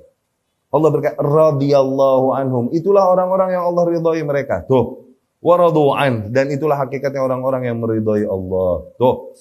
Allah 0.68 0.90
berkata 0.92 1.18
radhiyallahu 1.18 2.32
anhum. 2.32 2.64
Itulah 2.70 3.10
orang-orang 3.10 3.56
yang 3.58 3.64
Allah 3.66 3.82
ridhoi 3.88 4.22
mereka. 4.22 4.62
Tuh. 4.64 5.10
Waradu'an 5.38 6.34
dan 6.34 6.50
itulah 6.50 6.74
hakikatnya 6.74 7.22
orang-orang 7.22 7.70
yang 7.70 7.78
meridhoi 7.78 8.26
Allah. 8.26 8.90
Tuh. 8.98 9.34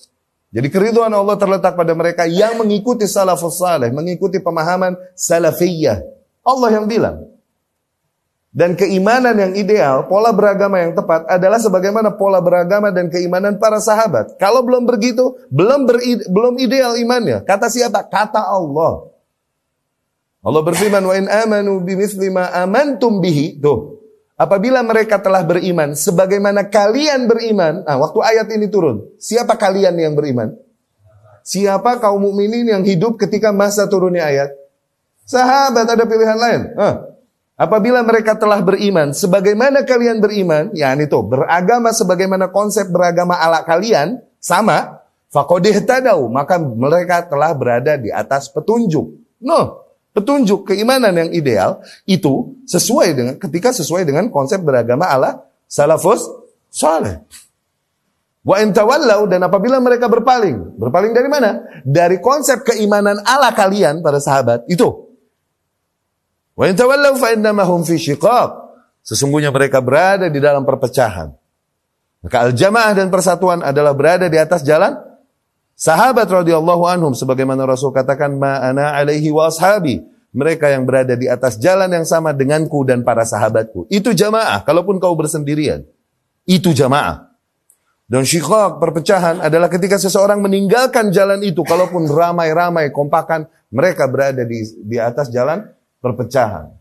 Jadi 0.47 0.67
keriduan 0.71 1.11
Allah 1.11 1.35
terletak 1.35 1.75
pada 1.75 1.91
mereka 1.91 2.23
yang 2.23 2.57
mengikuti 2.57 3.03
salafus 3.09 3.59
saleh, 3.59 3.91
mengikuti 3.91 4.39
pemahaman 4.39 4.95
salafiyah. 5.17 5.99
Allah 6.47 6.69
yang 6.71 6.87
bilang, 6.87 7.27
dan 8.55 8.73
keimanan 8.73 9.35
yang 9.35 9.53
ideal, 9.53 10.07
pola 10.07 10.31
beragama 10.31 10.79
yang 10.79 10.95
tepat 10.95 11.27
adalah 11.27 11.59
sebagaimana 11.59 12.15
pola 12.15 12.39
beragama 12.39 12.89
dan 12.89 13.11
keimanan 13.11 13.59
para 13.59 13.77
sahabat. 13.77 14.39
Kalau 14.39 14.63
belum 14.63 14.87
begitu, 14.87 15.35
belum 15.51 15.85
beri, 15.85 16.23
belum 16.25 16.55
ideal 16.57 16.95
imannya. 16.97 17.43
Kata 17.43 17.67
siapa? 17.67 18.07
Kata 18.07 18.41
Allah. 18.47 19.11
Allah 20.41 20.61
berfirman, 20.63 21.03
"Wa 21.03 21.15
in 21.19 21.27
amanu 21.27 21.83
bimithli 21.83 22.31
ma 22.31 22.47
amantum 22.55 23.19
bihi." 23.19 23.59
Tuh. 23.59 23.99
Apabila 24.37 24.85
mereka 24.85 25.17
telah 25.17 25.41
beriman 25.41 25.97
sebagaimana 25.97 26.69
kalian 26.69 27.25
beriman. 27.25 27.81
Nah, 27.83 27.97
waktu 27.97 28.21
ayat 28.21 28.47
ini 28.53 28.69
turun, 28.69 29.01
siapa 29.17 29.57
kalian 29.57 29.97
yang 29.97 30.13
beriman? 30.13 30.53
Siapa 31.41 31.97
kaum 31.97 32.21
mukminin 32.21 32.69
yang 32.69 32.85
hidup 32.85 33.17
ketika 33.17 33.49
masa 33.49 33.89
turunnya 33.89 34.29
ayat? 34.29 34.53
Sahabat 35.25 35.89
ada 35.89 36.05
pilihan 36.05 36.37
lain. 36.37 36.61
Hah. 36.77 37.16
Apabila 37.57 38.05
mereka 38.05 38.37
telah 38.37 38.61
beriman, 38.61 39.17
sebagaimana 39.17 39.81
kalian 39.81 40.21
beriman, 40.21 40.69
ya 40.77 40.93
itu 40.93 41.17
beragama 41.25 41.89
sebagaimana 41.89 42.53
konsep 42.53 42.85
beragama 42.93 43.33
ala 43.33 43.65
kalian 43.65 44.21
sama, 44.37 45.01
fakodih 45.33 45.81
tadau, 45.81 46.29
maka 46.29 46.61
mereka 46.61 47.25
telah 47.25 47.57
berada 47.57 47.97
di 47.97 48.13
atas 48.13 48.53
petunjuk. 48.53 49.09
No, 49.41 49.89
petunjuk 50.13 50.69
keimanan 50.69 51.17
yang 51.17 51.33
ideal 51.33 51.81
itu 52.05 52.61
sesuai 52.69 53.07
dengan 53.17 53.33
ketika 53.41 53.73
sesuai 53.73 54.05
dengan 54.05 54.29
konsep 54.29 54.61
beragama 54.61 55.09
ala 55.09 55.49
salafus 55.65 56.29
saleh. 56.69 57.25
Wa 58.45 58.61
intawallau 58.61 59.25
dan 59.25 59.41
apabila 59.41 59.81
mereka 59.81 60.05
berpaling, 60.05 60.77
berpaling 60.77 61.09
dari 61.09 61.25
mana? 61.25 61.65
Dari 61.81 62.21
konsep 62.21 62.61
keimanan 62.61 63.17
ala 63.25 63.49
kalian 63.49 64.05
para 64.05 64.21
sahabat 64.21 64.69
itu 64.69 65.06
Wa 66.57 66.65
in 66.65 66.73
fa 66.73 67.27
innamahum 67.37 67.85
fi 67.85 68.01
syiqaq. 68.01 68.65
Sesungguhnya 69.05 69.53
mereka 69.53 69.79
berada 69.79 70.27
di 70.27 70.41
dalam 70.41 70.65
perpecahan. 70.65 71.31
Maka 72.25 72.49
al-jamaah 72.49 72.91
dan 72.97 73.07
persatuan 73.13 73.61
adalah 73.61 73.93
berada 73.93 74.25
di 74.25 74.35
atas 74.35 74.65
jalan 74.65 74.97
sahabat 75.77 76.25
radhiyallahu 76.25 76.89
anhum 76.89 77.13
sebagaimana 77.13 77.63
Rasul 77.63 77.93
katakan 77.93 78.35
ma 78.35 78.57
ana 78.59 78.97
alaihi 78.97 79.29
wa 79.29 79.47
ashabi. 79.47 80.01
Mereka 80.35 80.69
yang 80.69 80.83
berada 80.83 81.15
di 81.15 81.25
atas 81.25 81.55
jalan 81.55 81.87
yang 81.87 82.03
sama 82.03 82.35
denganku 82.35 82.83
dan 82.83 83.01
para 83.01 83.23
sahabatku. 83.23 83.87
Itu 83.87 84.11
jamaah, 84.11 84.61
kalaupun 84.67 84.99
kau 84.99 85.15
bersendirian. 85.15 85.87
Itu 86.43 86.75
jamaah. 86.75 87.31
Dan 88.05 88.27
syiqaq, 88.27 88.77
perpecahan 88.77 89.39
adalah 89.39 89.71
ketika 89.71 89.95
seseorang 89.95 90.43
meninggalkan 90.43 91.09
jalan 91.15 91.41
itu. 91.41 91.63
Kalaupun 91.63 92.05
ramai-ramai, 92.11 92.91
kompakan, 92.91 93.47
mereka 93.71 94.05
berada 94.11 94.43
di, 94.43 94.61
di 94.83 94.99
atas 94.99 95.31
jalan 95.31 95.63
perpecahan. 96.01 96.73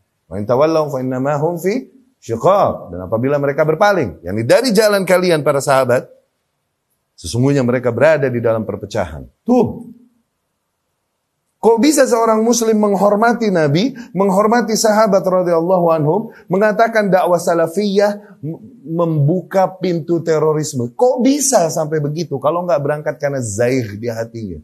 Dan 2.91 3.07
apabila 3.07 3.39
mereka 3.39 3.63
berpaling, 3.63 4.25
yakni 4.27 4.43
dari 4.43 4.75
jalan 4.75 5.07
kalian 5.07 5.47
para 5.47 5.63
sahabat, 5.63 6.11
sesungguhnya 7.15 7.63
mereka 7.63 7.95
berada 7.95 8.27
di 8.27 8.43
dalam 8.43 8.67
perpecahan. 8.67 9.23
Tuh. 9.47 9.95
Kok 11.57 11.79
bisa 11.83 12.07
seorang 12.07 12.47
muslim 12.47 12.79
menghormati 12.79 13.51
Nabi, 13.51 13.91
menghormati 14.15 14.79
sahabat 14.79 15.25
radhiyallahu 15.25 15.87
anhum, 15.91 16.31
mengatakan 16.47 17.11
dakwah 17.11 17.43
salafiyah 17.43 18.39
membuka 18.87 19.67
pintu 19.79 20.23
terorisme. 20.23 20.95
Kok 20.95 21.27
bisa 21.27 21.67
sampai 21.73 21.99
begitu 21.99 22.39
kalau 22.39 22.63
nggak 22.63 22.83
berangkat 22.83 23.15
karena 23.19 23.43
zaih 23.43 23.99
di 23.99 24.07
hatinya? 24.07 24.63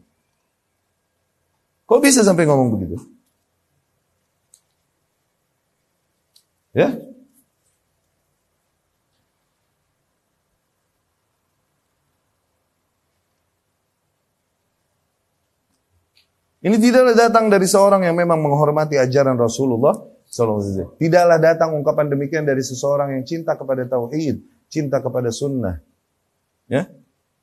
Kok 1.83 1.99
bisa 1.99 2.23
sampai 2.23 2.47
ngomong 2.47 2.69
begitu? 2.79 2.97
Ya. 6.73 6.89
Ini 16.63 16.79
tidaklah 16.79 17.11
datang 17.11 17.51
dari 17.51 17.67
seorang 17.67 18.07
yang 18.07 18.15
memang 18.15 18.39
menghormati 18.39 18.95
ajaran 18.95 19.35
Rasulullah 19.35 19.99
SAW. 20.23 20.95
Tidaklah 20.95 21.37
datang 21.37 21.75
ungkapan 21.75 22.07
demikian 22.07 22.47
dari 22.47 22.63
seseorang 22.63 23.19
yang 23.19 23.23
cinta 23.27 23.59
kepada 23.59 23.83
tauhid, 23.83 24.39
cinta 24.71 25.03
kepada 25.03 25.27
sunnah. 25.27 25.83
Ya, 26.71 26.87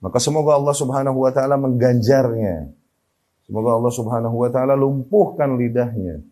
maka 0.01 0.17
semoga 0.17 0.57
Allah 0.57 0.73
Subhanahu 0.73 1.21
Wa 1.21 1.37
Taala 1.37 1.61
mengganjarnya. 1.61 2.73
Semoga 3.45 3.77
Allah 3.77 3.93
Subhanahu 3.93 4.37
Wa 4.41 4.49
Taala 4.49 4.73
lumpuhkan 4.73 5.53
lidahnya. 5.61 6.25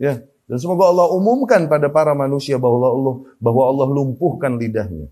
Ya, 0.00 0.24
dan 0.50 0.58
semoga 0.58 0.90
Allah 0.90 1.06
umumkan 1.14 1.70
pada 1.70 1.86
para 1.94 2.10
manusia 2.10 2.58
bahwa 2.58 2.90
Allah 2.90 3.14
bahwa 3.38 3.62
Allah 3.70 3.86
lumpuhkan 3.86 4.58
lidahnya. 4.58 5.06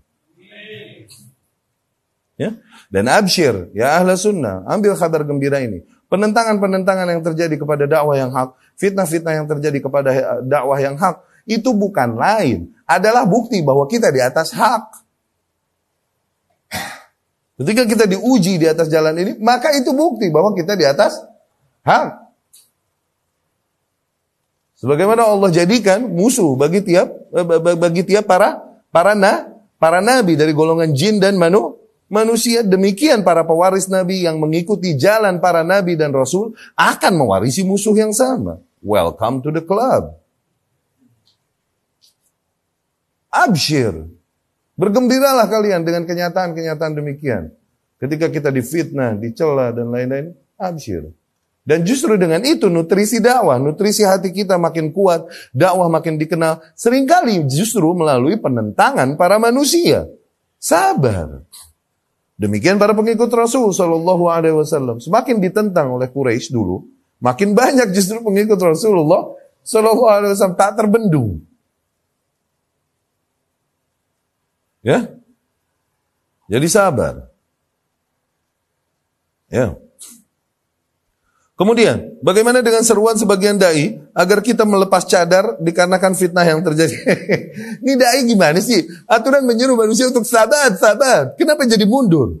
Ya. 2.35 2.59
Dan 2.91 3.07
absyir, 3.07 3.71
ya 3.71 4.03
ahla 4.03 4.19
sunnah, 4.19 4.67
ambil 4.67 4.99
kabar 4.99 5.23
gembira 5.23 5.63
ini. 5.63 5.87
Penentangan-penentangan 6.11 7.07
yang 7.07 7.21
terjadi 7.23 7.55
kepada 7.55 7.87
dakwah 7.87 8.19
yang 8.19 8.35
hak, 8.35 8.51
fitnah-fitnah 8.75 9.33
yang 9.39 9.47
terjadi 9.47 9.79
kepada 9.79 10.09
dakwah 10.43 10.75
yang 10.75 10.99
hak, 10.99 11.23
itu 11.47 11.71
bukan 11.71 12.19
lain. 12.19 12.75
Adalah 12.83 13.23
bukti 13.23 13.63
bahwa 13.63 13.87
kita 13.87 14.11
di 14.11 14.19
atas 14.19 14.51
hak. 14.51 14.91
Ketika 17.63 17.87
kita 17.87 18.05
diuji 18.11 18.59
di 18.59 18.67
atas 18.67 18.91
jalan 18.91 19.15
ini, 19.15 19.31
maka 19.39 19.71
itu 19.71 19.95
bukti 19.95 20.27
bahwa 20.31 20.51
kita 20.51 20.75
di 20.75 20.83
atas 20.83 21.15
hak. 21.87 22.28
Sebagaimana 24.79 25.27
Allah 25.27 25.51
jadikan 25.51 26.07
musuh 26.07 26.55
bagi 26.55 26.79
tiap 26.79 27.11
bagi 27.75 28.07
tiap 28.07 28.23
para 28.23 28.63
para 28.95 29.11
na, 29.11 29.51
para 29.75 29.99
nabi 29.99 30.39
dari 30.39 30.55
golongan 30.55 30.95
jin 30.95 31.19
dan 31.19 31.35
manu, 31.35 31.75
manusia. 32.07 32.63
Demikian 32.63 33.27
para 33.27 33.43
pewaris 33.43 33.91
nabi 33.91 34.23
yang 34.23 34.39
mengikuti 34.39 34.95
jalan 34.95 35.43
para 35.43 35.67
nabi 35.67 35.99
dan 35.99 36.15
rasul 36.15 36.55
akan 36.79 37.11
mewarisi 37.19 37.67
musuh 37.67 37.91
yang 37.91 38.15
sama. 38.15 38.63
Welcome 38.79 39.43
to 39.43 39.51
the 39.51 39.59
club. 39.59 40.15
Abshir. 43.27 44.07
Bergembiralah 44.79 45.51
kalian 45.51 45.83
dengan 45.83 46.07
kenyataan-kenyataan 46.07 46.95
demikian. 46.95 47.51
Ketika 47.99 48.31
kita 48.31 48.47
difitnah, 48.47 49.19
dicela 49.19 49.75
dan 49.75 49.91
lain-lain, 49.91 50.31
abshir. 50.55 51.11
Dan 51.69 51.85
justru 51.85 52.17
dengan 52.17 52.41
itu 52.41 52.65
nutrisi 52.65 53.21
dakwah, 53.21 53.61
nutrisi 53.61 54.01
hati 54.01 54.33
kita 54.33 54.57
makin 54.57 54.89
kuat, 54.89 55.29
dakwah 55.53 55.85
makin 55.85 56.17
dikenal. 56.17 56.65
Seringkali 56.73 57.45
justru 57.45 57.93
melalui 57.93 58.41
penentangan 58.41 59.13
para 59.13 59.37
manusia. 59.37 60.09
Sabar. 60.57 61.45
Demikian 62.41 62.81
para 62.81 62.97
pengikut 62.97 63.29
Rasul 63.29 63.69
Shallallahu 63.69 64.33
Alaihi 64.33 64.57
Wasallam. 64.57 64.97
Semakin 64.97 65.37
ditentang 65.37 65.93
oleh 65.93 66.09
Quraisy 66.09 66.49
dulu, 66.49 66.89
makin 67.21 67.53
banyak 67.53 67.93
justru 67.93 68.17
pengikut 68.17 68.57
Rasulullah 68.57 69.37
Shallallahu 69.61 70.09
Alaihi 70.09 70.33
Wasallam 70.33 70.57
tak 70.57 70.73
terbendung. 70.73 71.45
Ya, 74.81 75.05
jadi 76.49 76.65
sabar. 76.65 77.29
Ya. 79.53 79.77
Kemudian, 81.59 82.15
bagaimana 82.23 82.63
dengan 82.63 82.87
seruan 82.87 83.19
sebagian 83.19 83.59
dai 83.59 83.99
agar 84.15 84.39
kita 84.39 84.63
melepas 84.63 85.03
cadar 85.03 85.59
dikarenakan 85.59 86.15
fitnah 86.15 86.47
yang 86.47 86.63
terjadi? 86.63 86.95
Ini 87.83 87.99
dai 87.99 88.23
gimana 88.23 88.63
sih? 88.63 88.87
Aturan 89.03 89.43
menyuruh 89.43 89.75
manusia 89.75 90.07
untuk 90.07 90.23
sabat, 90.23 90.79
sabat. 90.79 91.35
Kenapa 91.35 91.67
jadi 91.67 91.83
mundur? 91.83 92.39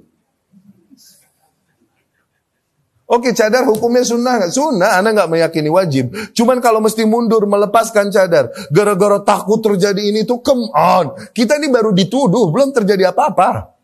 Oke, 3.11 3.35
cadar 3.35 3.67
hukumnya 3.67 4.07
sunnah 4.07 4.39
nggak? 4.39 4.53
Sunnah, 4.55 5.03
anak 5.03 5.11
nggak 5.11 5.29
meyakini 5.35 5.67
wajib. 5.67 6.15
Cuman 6.31 6.63
kalau 6.63 6.79
mesti 6.79 7.03
mundur 7.03 7.43
melepaskan 7.43 8.15
cadar, 8.15 8.55
gara-gara 8.71 9.19
takut 9.19 9.59
terjadi 9.59 9.99
ini 9.99 10.23
tuh, 10.23 10.39
come 10.39 10.71
on. 10.71 11.11
Kita 11.35 11.59
ini 11.59 11.67
baru 11.67 11.91
dituduh, 11.91 12.55
belum 12.55 12.71
terjadi 12.71 13.11
apa-apa. 13.11 13.78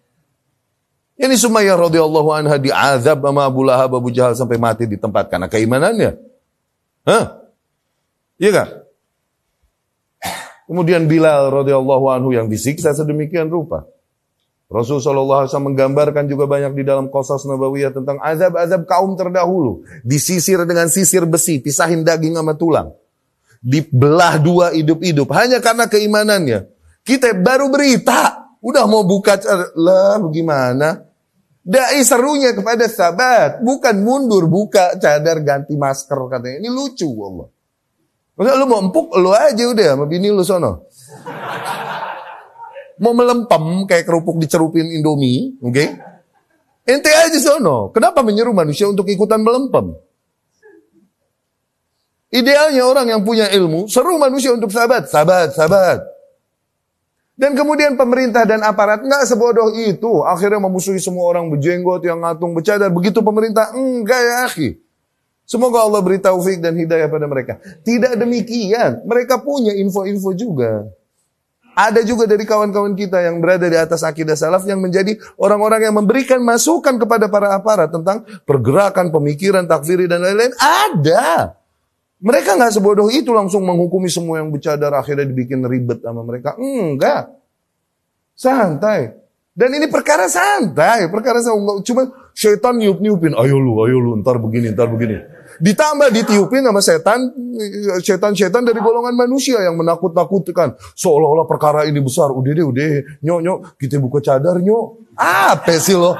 Ini 1.15 1.35
Sumayyah 1.39 1.79
radhiyallahu 1.79 2.29
anha 2.35 2.59
diazab 2.59 3.23
sama 3.23 3.47
Abu 3.47 3.63
Lahab, 3.63 3.95
Abu 3.95 4.11
Jahal 4.11 4.35
sampai 4.35 4.59
mati 4.59 4.83
di 4.83 4.99
tempat 4.99 5.31
karena 5.31 5.47
keimanannya. 5.47 6.19
Hah? 7.07 7.39
Iya 8.35 8.51
kan? 8.51 8.67
Kemudian 10.67 11.07
Bilal 11.07 11.55
radhiyallahu 11.55 12.11
anhu 12.11 12.35
yang 12.35 12.51
disiksa 12.51 12.91
sedemikian 12.91 13.47
rupa. 13.47 13.87
Rasulullah 14.65 15.45
SAW 15.45 15.71
menggambarkan 15.71 16.25
juga 16.25 16.49
banyak 16.49 16.73
di 16.73 16.83
dalam 16.83 17.07
Qasas 17.07 17.45
Nabawiyah 17.45 17.93
tentang 17.95 18.17
azab-azab 18.19 18.83
kaum 18.89 19.13
terdahulu. 19.13 19.85
Disisir 20.01 20.67
dengan 20.67 20.89
sisir 20.91 21.23
besi, 21.23 21.61
pisahin 21.61 22.01
daging 22.01 22.35
sama 22.35 22.57
tulang. 22.57 22.91
Dibelah 23.61 24.41
dua 24.41 24.73
hidup-hidup 24.73 25.31
hanya 25.37 25.61
karena 25.61 25.85
keimanannya. 25.85 26.65
Kita 27.05 27.37
baru 27.37 27.69
berita, 27.69 28.45
Udah 28.65 28.89
mau 28.89 29.05
buka, 29.05 29.37
lah 29.77 30.17
bagaimana? 30.17 31.04
Dai 31.65 32.05
serunya 32.05 32.53
kepada 32.53 32.85
sahabat, 32.85 33.65
bukan 33.65 34.05
mundur, 34.05 34.45
buka 34.45 35.01
cadar, 35.01 35.41
ganti 35.41 35.73
masker 35.73 36.29
katanya. 36.29 36.61
Ini 36.61 36.69
lucu 36.69 37.09
Allah. 37.09 37.49
Maksudnya 38.37 38.59
lu 38.61 38.65
mau 38.69 38.79
empuk, 38.85 39.07
lu 39.17 39.33
aja 39.33 39.63
udah 39.73 39.85
sama 39.97 40.05
bini 40.05 40.29
lu 40.29 40.45
sono. 40.45 40.85
Mau 43.01 43.17
melempem 43.17 43.89
kayak 43.89 44.05
kerupuk 44.05 44.37
dicerupin 44.37 44.93
Indomie, 44.93 45.57
oke? 45.57 45.73
Okay? 45.73 45.89
Ente 46.85 47.09
aja 47.09 47.39
sono. 47.41 47.89
Kenapa 47.89 48.21
menyeru 48.21 48.53
manusia 48.53 48.85
untuk 48.85 49.09
ikutan 49.09 49.41
melempem? 49.41 49.97
Idealnya 52.29 52.85
orang 52.85 53.07
yang 53.09 53.21
punya 53.25 53.49
ilmu, 53.49 53.89
seru 53.89 54.21
manusia 54.21 54.53
untuk 54.53 54.69
sahabat, 54.69 55.09
sahabat, 55.09 55.49
sahabat. 55.57 56.14
Dan 57.35 57.51
kemudian 57.51 57.99
pemerintah 57.99 58.47
dan 58.47 58.63
aparat 58.63 59.03
nggak 59.03 59.27
sebodoh 59.27 59.75
itu. 59.75 60.23
Akhirnya 60.23 60.63
memusuhi 60.63 61.03
semua 61.03 61.27
orang 61.35 61.51
berjenggot 61.51 61.99
yang 62.07 62.23
ngatung 62.23 62.55
bercadar. 62.55 62.87
Begitu 62.87 63.19
pemerintah, 63.19 63.75
enggak 63.75 64.21
ya 64.23 64.35
akhi. 64.47 64.69
Semoga 65.45 65.83
Allah 65.83 66.01
beri 66.01 66.17
taufik 66.17 66.63
dan 66.63 66.73
hidayah 66.73 67.11
pada 67.11 67.27
mereka. 67.27 67.61
Tidak 67.85 68.17
demikian. 68.17 69.05
Mereka 69.05 69.43
punya 69.45 69.75
info-info 69.75 70.33
juga. 70.33 70.89
Ada 71.75 72.07
juga 72.07 72.23
dari 72.23 72.47
kawan-kawan 72.47 72.95
kita 72.95 73.19
yang 73.19 73.43
berada 73.43 73.67
di 73.67 73.75
atas 73.75 73.99
akidah 74.07 74.39
salaf 74.39 74.63
yang 74.63 74.79
menjadi 74.79 75.19
orang-orang 75.35 75.91
yang 75.91 75.95
memberikan 75.99 76.39
masukan 76.39 76.95
kepada 76.95 77.27
para 77.27 77.51
aparat 77.51 77.91
tentang 77.91 78.23
pergerakan, 78.47 79.11
pemikiran, 79.11 79.67
takfiri 79.67 80.07
dan 80.07 80.23
lain-lain. 80.23 80.55
Ada. 80.55 81.59
Mereka 82.25 82.57
nggak 82.57 82.73
sebodoh 82.73 83.13
itu 83.13 83.29
langsung 83.29 83.61
menghukumi 83.61 84.09
semua 84.09 84.41
yang 84.41 84.49
bercadar 84.49 84.89
akhirnya 84.97 85.29
dibikin 85.29 85.61
ribet 85.61 86.01
sama 86.01 86.25
mereka. 86.25 86.57
Enggak. 86.57 87.29
Santai. 88.33 89.13
Dan 89.55 89.71
ini 89.77 89.87
perkara 89.87 90.25
santai, 90.25 91.05
perkara 91.07 91.39
santai. 91.39 91.85
Cuma 91.85 92.09
setan 92.35 92.81
niup-niupin, 92.81 93.31
ayo 93.39 93.55
lu, 93.55 93.79
ayo 93.87 94.03
lu, 94.03 94.19
ntar 94.19 94.35
begini, 94.41 94.75
ntar 94.75 94.91
begini. 94.91 95.15
Ditambah 95.61 96.11
ditiupin 96.11 96.67
sama 96.67 96.83
setan, 96.83 97.31
setan-setan 98.03 98.67
dari 98.67 98.83
golongan 98.83 99.15
manusia 99.15 99.63
yang 99.63 99.79
menakut-nakutkan. 99.79 100.75
Seolah-olah 100.97 101.47
perkara 101.47 101.87
ini 101.87 102.03
besar. 102.03 102.35
Udah 102.35 102.51
deh, 102.51 102.65
udah. 102.67 103.23
Nyok, 103.23 103.39
nyok, 103.39 103.59
kita 103.79 103.95
buka 104.03 104.19
cadar, 104.19 104.59
nyok. 104.59 105.15
Apa 105.15 105.79
sih 105.79 105.95
lo? 105.95 106.19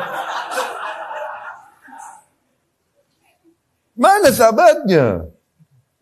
Mana 3.99 4.31
sahabatnya? 4.31 5.34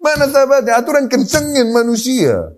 Mana 0.04 0.28
sahabatnya? 0.28 0.84
Aturan 0.84 1.08
kencengin 1.08 1.72
manusia. 1.72 2.52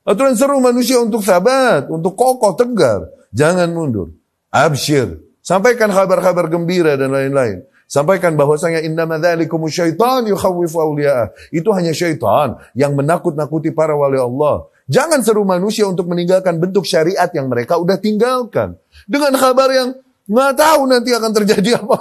Aturan 0.00 0.32
seru 0.32 0.56
manusia 0.64 0.96
untuk 0.96 1.20
sahabat, 1.20 1.92
untuk 1.92 2.16
kokoh, 2.16 2.56
tegar. 2.56 3.04
Jangan 3.36 3.68
mundur. 3.76 4.16
Abshir. 4.48 5.20
Sampaikan 5.44 5.92
kabar-kabar 5.92 6.48
gembira 6.48 6.96
dan 6.96 7.12
lain-lain. 7.12 7.62
Sampaikan 7.86 8.34
bahwasanya 8.34 8.82
inna 8.82 9.06
dzalikum 9.06 9.62
syaitan 9.70 10.26
yukhawwifu 10.26 10.80
awliya'ah. 10.80 11.30
Itu 11.54 11.70
hanya 11.70 11.94
syaitan 11.94 12.58
yang 12.74 12.98
menakut-nakuti 12.98 13.70
para 13.70 13.94
wali 13.94 14.18
Allah. 14.18 14.66
Jangan 14.90 15.22
seru 15.22 15.46
manusia 15.46 15.86
untuk 15.86 16.10
meninggalkan 16.10 16.58
bentuk 16.58 16.82
syariat 16.82 17.30
yang 17.30 17.46
mereka 17.46 17.78
udah 17.78 17.98
tinggalkan. 17.98 18.74
Dengan 19.06 19.34
kabar 19.38 19.70
yang 19.70 19.88
nggak 20.26 20.52
tahu 20.58 20.80
nanti 20.90 21.10
akan 21.14 21.30
terjadi 21.30 21.78
apa. 21.78 21.98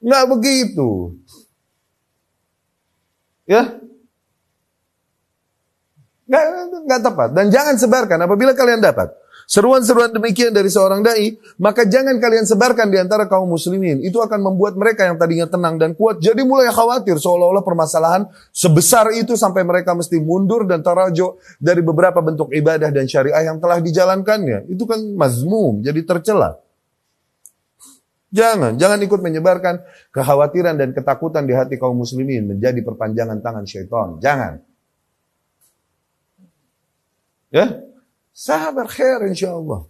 Nggak 0.00 0.24
begitu. 0.32 0.90
Ya, 3.44 3.76
Nggak, 6.24 6.44
nggak 6.88 7.00
tepat. 7.04 7.28
Dan 7.36 7.46
jangan 7.52 7.74
sebarkan 7.76 8.18
apabila 8.24 8.56
kalian 8.56 8.80
dapat. 8.80 9.12
Seruan-seruan 9.44 10.08
demikian 10.08 10.56
dari 10.56 10.72
seorang 10.72 11.04
dai, 11.04 11.36
maka 11.60 11.84
jangan 11.84 12.16
kalian 12.16 12.48
sebarkan 12.48 12.88
di 12.88 12.96
antara 12.96 13.28
kaum 13.28 13.44
muslimin. 13.44 14.00
Itu 14.00 14.24
akan 14.24 14.40
membuat 14.40 14.72
mereka 14.72 15.04
yang 15.04 15.20
tadinya 15.20 15.44
tenang 15.44 15.76
dan 15.76 15.92
kuat 15.92 16.16
jadi 16.16 16.40
mulai 16.48 16.72
khawatir 16.72 17.20
seolah-olah 17.20 17.60
permasalahan 17.60 18.24
sebesar 18.56 19.12
itu 19.12 19.36
sampai 19.36 19.60
mereka 19.60 19.92
mesti 19.92 20.16
mundur 20.16 20.64
dan 20.64 20.80
tarajo 20.80 21.36
dari 21.60 21.84
beberapa 21.84 22.24
bentuk 22.24 22.56
ibadah 22.56 22.88
dan 22.88 23.04
syariah 23.04 23.52
yang 23.52 23.60
telah 23.60 23.84
dijalankannya. 23.84 24.64
Itu 24.72 24.88
kan 24.88 25.04
mazmum, 25.12 25.84
jadi 25.84 26.00
tercela. 26.08 26.56
Jangan, 28.34 28.80
jangan 28.80 28.98
ikut 28.98 29.20
menyebarkan 29.20 29.84
kekhawatiran 30.10 30.74
dan 30.74 30.90
ketakutan 30.90 31.46
di 31.46 31.54
hati 31.54 31.78
kaum 31.78 32.00
muslimin 32.00 32.50
menjadi 32.50 32.80
perpanjangan 32.82 33.38
tangan 33.44 33.62
syaitan. 33.68 34.18
Jangan. 34.18 34.73
Ya, 37.54 37.78
sabar 38.34 38.90
khair 38.90 39.30
insya 39.30 39.54
Allah. 39.54 39.86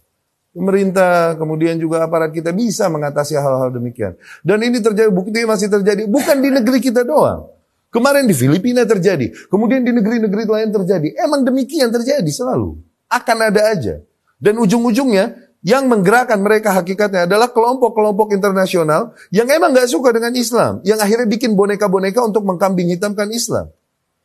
Pemerintah, 0.53 1.33
kemudian 1.35 1.75
juga 1.81 2.05
aparat 2.05 2.29
kita 2.31 2.53
bisa 2.53 2.87
mengatasi 2.87 3.35
hal-hal 3.35 3.73
demikian. 3.73 4.13
Dan 4.45 4.61
ini 4.63 4.79
terjadi, 4.79 5.09
bukti 5.09 5.43
masih 5.43 5.67
terjadi. 5.67 6.05
Bukan 6.07 6.39
di 6.45 6.53
negeri 6.53 6.79
kita 6.79 7.01
doang. 7.03 7.49
Kemarin 7.91 8.23
di 8.29 8.35
Filipina 8.37 8.87
terjadi. 8.87 9.33
Kemudian 9.51 9.83
di 9.83 9.91
negeri-negeri 9.91 10.47
lain 10.47 10.69
terjadi. 10.71 11.11
Emang 11.19 11.43
demikian 11.43 11.91
terjadi 11.91 12.27
selalu. 12.31 12.79
Akan 13.11 13.35
ada 13.41 13.71
aja. 13.73 13.99
Dan 14.39 14.61
ujung-ujungnya 14.63 15.35
yang 15.65 15.89
menggerakkan 15.91 16.39
mereka 16.39 16.71
hakikatnya 16.71 17.25
adalah 17.27 17.51
kelompok-kelompok 17.51 18.31
internasional 18.31 19.17
yang 19.33 19.49
emang 19.49 19.75
gak 19.75 19.89
suka 19.91 20.13
dengan 20.15 20.31
Islam. 20.37 20.79
Yang 20.87 20.99
akhirnya 21.03 21.27
bikin 21.27 21.51
boneka-boneka 21.57 22.21
untuk 22.23 22.47
mengkambing 22.47 22.95
hitamkan 22.95 23.27
Islam. 23.33 23.73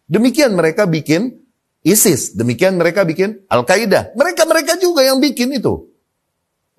Demikian 0.07 0.55
mereka 0.55 0.87
bikin 0.87 1.41
ISIS. 1.81 2.37
Demikian 2.37 2.77
mereka 2.77 3.09
bikin 3.09 3.45
Al-Qaeda. 3.49 4.13
Mereka-mereka 4.17 4.77
juga 4.77 5.01
yang 5.05 5.17
bikin 5.19 5.57
itu. 5.57 5.89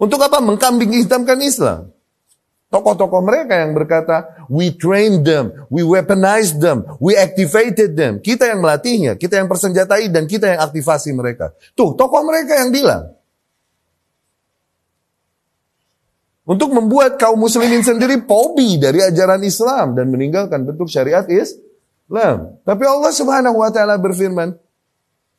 Untuk 0.01 0.21
apa? 0.21 0.41
Mengkambing 0.41 1.05
hitamkan 1.05 1.37
Islam. 1.41 1.93
Tokoh-tokoh 2.71 3.19
mereka 3.19 3.59
yang 3.59 3.75
berkata, 3.75 4.47
we 4.47 4.71
train 4.71 5.27
them, 5.27 5.51
we 5.67 5.83
weaponize 5.83 6.55
them, 6.55 6.87
we 7.03 7.19
activated 7.19 7.99
them. 7.99 8.23
Kita 8.23 8.47
yang 8.47 8.63
melatihnya, 8.63 9.19
kita 9.19 9.43
yang 9.43 9.51
persenjatai 9.51 10.07
dan 10.07 10.23
kita 10.23 10.55
yang 10.55 10.63
aktivasi 10.63 11.11
mereka. 11.11 11.51
Tuh, 11.75 11.91
tokoh 11.99 12.23
mereka 12.23 12.63
yang 12.63 12.71
bilang. 12.71 13.11
Untuk 16.47 16.71
membuat 16.71 17.19
kaum 17.19 17.43
muslimin 17.43 17.83
sendiri 17.83 18.23
pobi 18.23 18.79
dari 18.79 19.03
ajaran 19.03 19.43
Islam 19.43 19.91
dan 19.91 20.07
meninggalkan 20.07 20.63
bentuk 20.63 20.87
syariat 20.87 21.27
Islam. 21.27 22.55
Tapi 22.63 22.83
Allah 22.87 23.11
Subhanahu 23.11 23.61
wa 23.61 23.69
taala 23.69 23.99
berfirman, 23.99 24.55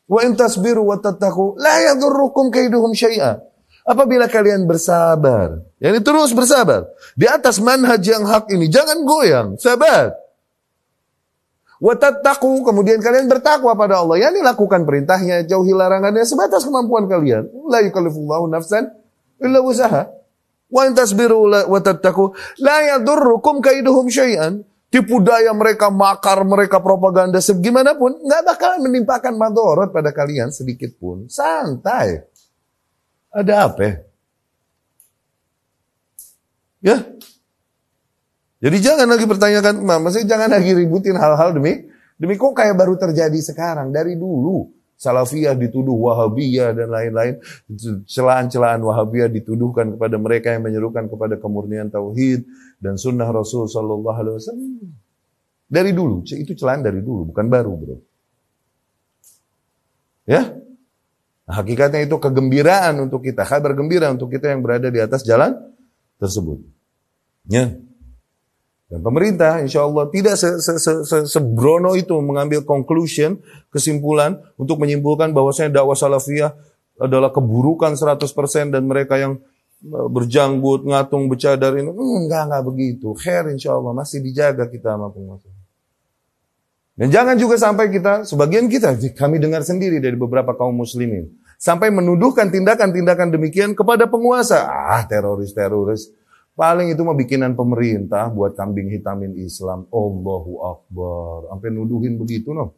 "Wa 0.08 0.24
in 0.26 0.38
tasbiru 0.38 0.82
wa 0.86 0.98
tattaqu 0.98 1.58
la 1.58 1.92
yadurrukum 1.92 2.50
kaiduhum 2.50 2.94
syai'a." 2.96 3.42
Apabila 3.82 4.30
kalian 4.30 4.62
bersabar, 4.62 5.58
yani 5.82 5.98
terus 5.98 6.30
bersabar 6.30 6.86
di 7.18 7.26
atas 7.26 7.58
manhaj 7.58 7.98
yang 8.06 8.22
hak 8.22 8.46
ini, 8.54 8.70
jangan 8.70 9.02
goyang, 9.02 9.58
sabar. 9.58 10.22
Watattaku, 11.82 12.62
kemudian 12.62 13.02
kalian 13.02 13.26
bertakwa 13.26 13.74
pada 13.74 13.98
Allah. 14.06 14.30
Yani 14.30 14.38
lakukan 14.38 14.86
perintahnya, 14.86 15.42
jauhi 15.42 15.74
larangannya 15.74 16.22
sebatas 16.22 16.62
kemampuan 16.62 17.10
kalian. 17.10 17.50
La 17.66 17.82
yukallifullahu 17.82 18.46
nafsan 18.46 18.86
illa 19.42 19.58
usaha. 19.58 20.06
Wa 20.70 20.86
in 20.86 20.94
tasbiru 20.94 21.50
wa 21.50 21.80
tattaku 21.82 22.38
la 22.62 22.86
yadurrukum 22.86 23.58
kaiduhum 23.58 24.06
syai'an. 24.06 24.62
Tipu 24.92 25.24
daya 25.24 25.56
mereka, 25.56 25.88
makar 25.88 26.44
mereka, 26.44 26.76
propaganda 26.76 27.40
segimanapun, 27.40 28.28
nggak 28.28 28.42
bakal 28.44 28.76
menimpakan 28.84 29.40
madorot 29.40 29.88
pada 29.88 30.12
kalian 30.12 30.52
sedikit 30.52 30.92
pun. 31.00 31.32
Santai. 31.32 32.20
Ada 33.32 33.72
apa? 33.72 34.04
Ya. 36.84 37.00
Jadi 38.60 38.76
jangan 38.84 39.08
lagi 39.08 39.24
pertanyakan, 39.24 39.80
maksudnya 39.80 40.36
jangan 40.36 40.60
lagi 40.60 40.76
ributin 40.76 41.16
hal-hal 41.16 41.56
demi 41.56 41.88
demi 42.20 42.36
kok 42.36 42.52
kayak 42.52 42.76
baru 42.76 42.94
terjadi 43.00 43.40
sekarang 43.40 43.96
dari 43.96 44.20
dulu. 44.20 44.81
Salafiyah 45.02 45.58
dituduh 45.58 45.98
Wahabiyah 45.98 46.70
dan 46.78 46.94
lain-lain. 46.94 47.42
Celaan-celaan 48.06 48.78
Wahabiyah 48.78 49.26
dituduhkan 49.26 49.98
kepada 49.98 50.14
mereka 50.14 50.54
yang 50.54 50.62
menyerukan 50.62 51.10
kepada 51.10 51.34
kemurnian 51.42 51.90
tauhid 51.90 52.46
dan 52.78 52.94
sunnah 52.94 53.26
Rasul 53.26 53.66
Sallallahu 53.66 54.14
Alaihi 54.14 54.36
Wasallam. 54.38 54.74
Dari 55.66 55.90
dulu, 55.90 56.22
itu 56.22 56.54
celaan 56.54 56.86
dari 56.86 57.02
dulu, 57.02 57.34
bukan 57.34 57.46
baru, 57.50 57.72
bro. 57.74 57.96
Ya, 60.22 60.62
Nah, 61.42 61.58
hakikatnya 61.58 62.06
itu 62.06 62.16
kegembiraan 62.16 63.02
untuk 63.02 63.26
kita, 63.26 63.42
kabar 63.42 63.74
gembira 63.74 64.08
untuk 64.14 64.30
kita 64.30 64.54
yang 64.54 64.62
berada 64.62 64.88
di 64.88 65.02
atas 65.02 65.26
jalan 65.26 65.58
tersebut. 66.16 66.62
Ya. 67.50 67.76
Dan 68.92 69.00
pemerintah 69.00 69.64
insya 69.64 69.88
Allah 69.88 70.04
tidak 70.12 70.36
se 70.36 70.60
-se 70.60 70.76
-se 70.76 70.92
-se 71.08 71.18
sebrono 71.24 71.96
itu 71.96 72.12
mengambil 72.20 72.60
conclusion, 72.60 73.40
kesimpulan 73.72 74.36
untuk 74.60 74.76
menyimpulkan 74.84 75.32
bahwasanya 75.32 75.80
dakwah 75.80 75.96
salafiyah 75.96 76.52
adalah 77.00 77.32
keburukan 77.32 77.96
100% 77.96 78.68
dan 78.68 78.84
mereka 78.84 79.16
yang 79.16 79.40
e, 79.80 79.98
berjanggut, 80.12 80.84
ngatung, 80.84 81.32
bercadar 81.32 81.72
ini. 81.80 81.88
Enggak, 81.88 82.52
enggak 82.52 82.62
begitu. 82.68 83.16
Khair 83.16 83.48
insya 83.48 83.72
Allah 83.72 83.96
masih 83.96 84.20
dijaga 84.20 84.68
kita 84.68 84.92
sama 84.92 85.08
penguasa. 85.08 85.48
Dan 86.92 87.08
jangan 87.08 87.40
juga 87.40 87.56
sampai 87.56 87.88
kita, 87.88 88.28
sebagian 88.28 88.68
kita, 88.68 88.92
kami 89.16 89.40
dengar 89.40 89.64
sendiri 89.64 90.04
dari 90.04 90.20
beberapa 90.20 90.52
kaum 90.52 90.76
muslimin 90.76 91.32
sampai 91.56 91.88
menuduhkan 91.88 92.52
tindakan-tindakan 92.52 93.32
demikian 93.32 93.72
kepada 93.72 94.04
penguasa. 94.10 94.66
Ah, 94.68 95.06
teroris-teroris. 95.08 96.10
Paling 96.52 96.92
itu 96.92 97.00
mau 97.00 97.16
bikinan 97.16 97.56
pemerintah 97.56 98.28
buat 98.28 98.52
kambing 98.52 98.92
hitamin 98.92 99.32
Islam. 99.40 99.88
Allahu 99.88 100.52
Akbar. 100.60 101.48
Sampai 101.48 101.68
nuduhin 101.72 102.20
begitu 102.20 102.52
no. 102.52 102.76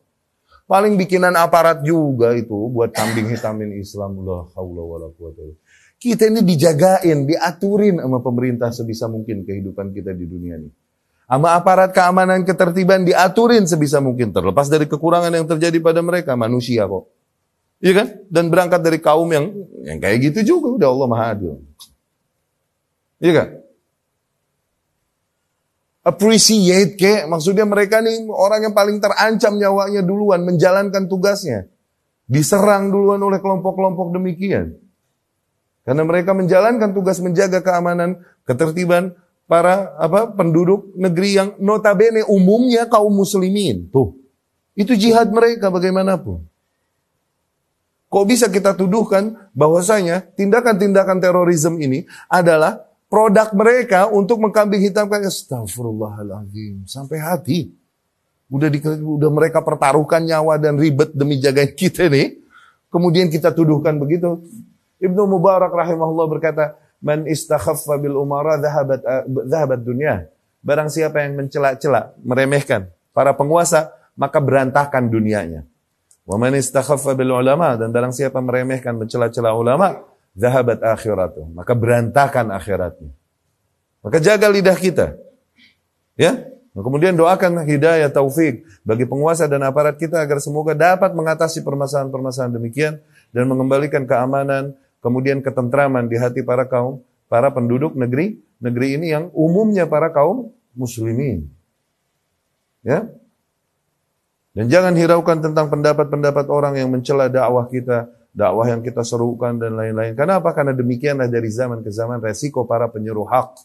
Paling 0.65 0.97
bikinan 0.97 1.35
aparat 1.37 1.83
juga 1.83 2.33
itu 2.33 2.55
buat 2.71 2.95
kambing 2.95 3.29
hitamin 3.29 3.75
Islam. 3.77 4.23
Quwata 4.23 5.43
Kita 5.99 6.25
ini 6.31 6.41
dijagain, 6.41 7.27
diaturin 7.27 8.01
sama 8.01 8.23
pemerintah 8.23 8.71
sebisa 8.71 9.11
mungkin 9.11 9.43
kehidupan 9.45 9.91
kita 9.93 10.15
di 10.15 10.25
dunia 10.25 10.57
ini. 10.57 10.71
Sama 11.25 11.57
aparat 11.57 11.91
keamanan 11.97 12.45
ketertiban 12.47 13.03
diaturin 13.03 13.65
sebisa 13.65 13.99
mungkin 13.99 14.31
terlepas 14.31 14.69
dari 14.69 14.85
kekurangan 14.85 15.33
yang 15.33 15.49
terjadi 15.49 15.81
pada 15.81 16.01
mereka 16.05 16.37
manusia 16.37 16.85
kok. 16.87 17.11
Iya 17.83 17.93
kan? 18.01 18.07
Dan 18.31 18.49
berangkat 18.49 18.81
dari 18.81 19.01
kaum 19.03 19.29
yang 19.35 19.51
yang 19.83 19.99
kayak 19.99 20.33
gitu 20.33 20.57
juga 20.57 20.69
udah 20.81 20.89
Allah 20.89 21.09
Maha 21.09 21.27
Adil. 21.37 21.55
Iya 23.21 23.33
kan? 23.35 23.49
Appreciate 26.05 27.01
ke, 27.01 27.25
maksudnya 27.25 27.65
mereka 27.65 28.05
nih 28.05 28.29
orang 28.29 28.69
yang 28.69 28.75
paling 28.77 29.01
terancam 29.01 29.57
nyawanya 29.57 30.05
duluan 30.05 30.45
menjalankan 30.45 31.09
tugasnya. 31.09 31.65
Diserang 32.29 32.93
duluan 32.93 33.25
oleh 33.25 33.41
kelompok-kelompok 33.41 34.13
demikian. 34.13 34.77
Karena 35.85 36.05
mereka 36.05 36.37
menjalankan 36.37 36.93
tugas 36.93 37.25
menjaga 37.25 37.65
keamanan, 37.65 38.21
ketertiban 38.45 39.17
para 39.49 39.97
apa 39.97 40.33
penduduk 40.33 40.93
negeri 40.97 41.31
yang 41.41 41.49
notabene 41.61 42.25
umumnya 42.29 42.85
kaum 42.85 43.13
muslimin. 43.13 43.89
Tuh. 43.89 44.17
Itu 44.77 44.93
jihad 44.97 45.33
mereka 45.33 45.73
bagaimanapun. 45.73 46.45
Kok 48.13 48.25
bisa 48.29 48.47
kita 48.53 48.77
tuduhkan 48.77 49.51
bahwasanya 49.57 50.23
tindakan-tindakan 50.37 51.19
terorisme 51.19 51.81
ini 51.81 52.07
adalah 52.31 52.87
produk 53.15 53.55
mereka 53.55 54.11
untuk 54.11 54.43
mengkambing 54.43 54.91
hitamkan 54.91 55.23
astagfirullahaladzim 55.31 56.83
sampai 56.83 57.23
hati. 57.23 57.71
Udah 58.51 58.67
di, 58.67 58.83
udah 58.83 59.31
mereka 59.31 59.63
pertaruhkan 59.63 60.27
nyawa 60.27 60.59
dan 60.59 60.75
ribet 60.75 61.15
demi 61.15 61.39
jagain 61.39 61.71
kita 61.79 62.11
nih. 62.11 62.43
Kemudian 62.91 63.31
kita 63.31 63.55
tuduhkan 63.55 63.95
begitu. 64.03 64.43
Ibnu 64.99 65.31
Mubarak 65.31 65.71
rahimahullah 65.71 66.27
berkata, 66.27 66.75
"Man 66.99 67.31
istakhaffa 67.31 68.03
bil 68.03 68.19
umara 68.19 68.59
dhahabat 68.59 69.01
dhahabat 69.31 69.81
dunya." 69.87 70.27
Barang 70.65 70.91
siapa 70.91 71.23
yang 71.23 71.39
mencela-cela, 71.39 72.19
meremehkan 72.25 72.91
para 73.15 73.37
penguasa, 73.37 73.95
maka 74.19 74.43
berantakan 74.43 75.07
dunianya. 75.07 75.63
Wa 76.27 76.35
man 76.41 76.57
istakhaffa 76.57 77.15
bil 77.15 77.31
ulama 77.31 77.79
dan 77.79 77.95
barang 77.95 78.11
siapa 78.11 78.41
meremehkan 78.43 78.97
mencela-cela 78.97 79.53
ulama, 79.53 80.03
zahabat 80.35 80.83
akhiratu. 80.83 81.47
Maka 81.55 81.73
berantakan 81.73 82.53
akhiratnya. 82.53 83.11
Maka 84.05 84.19
jaga 84.21 84.47
lidah 84.51 84.77
kita. 84.77 85.17
Ya? 86.15 86.55
Nah, 86.75 86.83
kemudian 86.83 87.15
doakan 87.15 87.63
hidayah 87.65 88.11
taufik 88.11 88.67
bagi 88.83 89.07
penguasa 89.07 89.47
dan 89.47 89.63
aparat 89.63 89.95
kita 89.95 90.19
agar 90.19 90.43
semoga 90.43 90.75
dapat 90.75 91.15
mengatasi 91.15 91.63
permasalahan-permasalahan 91.63 92.53
demikian 92.59 92.95
dan 93.31 93.47
mengembalikan 93.47 94.03
keamanan, 94.05 94.75
kemudian 94.99 95.39
ketentraman 95.39 96.11
di 96.11 96.19
hati 96.19 96.43
para 96.43 96.67
kaum, 96.67 96.99
para 97.31 97.55
penduduk 97.55 97.95
negeri 97.95 98.43
negeri 98.59 98.99
ini 98.99 99.15
yang 99.15 99.31
umumnya 99.31 99.87
para 99.87 100.11
kaum 100.11 100.51
muslimin. 100.75 101.47
Ya, 102.83 103.07
dan 104.55 104.71
jangan 104.71 104.95
hiraukan 104.95 105.43
tentang 105.43 105.67
pendapat-pendapat 105.67 106.47
orang 106.47 106.79
yang 106.79 106.87
mencela 106.87 107.27
dakwah 107.27 107.67
kita, 107.67 108.07
dakwah 108.35 108.67
yang 108.67 108.83
kita 108.83 109.07
serukan 109.07 109.57
dan 109.57 109.79
lain-lain. 109.79 110.19
Karena 110.19 110.43
apa? 110.43 110.51
Karena 110.51 110.75
demikianlah 110.75 111.31
dari 111.31 111.49
zaman 111.49 111.87
ke 111.87 111.91
zaman 111.95 112.19
resiko 112.19 112.67
para 112.67 112.91
penyeru 112.91 113.23
hak 113.23 113.63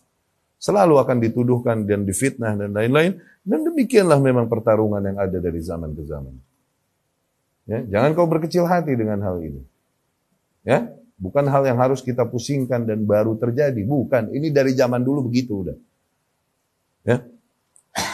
selalu 0.62 1.02
akan 1.02 1.18
dituduhkan 1.18 1.90
dan 1.90 2.06
difitnah 2.06 2.54
dan 2.54 2.72
lain-lain. 2.72 3.18
Dan 3.42 3.66
demikianlah 3.66 4.22
memang 4.22 4.46
pertarungan 4.46 5.02
yang 5.02 5.18
ada 5.18 5.42
dari 5.42 5.58
zaman 5.58 5.98
ke 5.98 6.06
zaman. 6.06 6.38
Ya, 7.66 7.80
jangan 7.98 8.14
kau 8.14 8.30
berkecil 8.30 8.70
hati 8.70 8.94
dengan 8.94 9.18
hal 9.26 9.42
ini. 9.42 9.62
Ya, 10.62 10.94
bukan 11.18 11.50
hal 11.50 11.66
yang 11.66 11.82
harus 11.82 12.06
kita 12.06 12.30
pusingkan 12.30 12.86
dan 12.86 13.10
baru 13.10 13.34
terjadi. 13.42 13.82
Bukan, 13.82 14.30
ini 14.38 14.54
dari 14.54 14.78
zaman 14.78 15.02
dulu 15.02 15.26
begitu 15.26 15.66
udah. 15.66 15.78
Ya, 17.08 17.26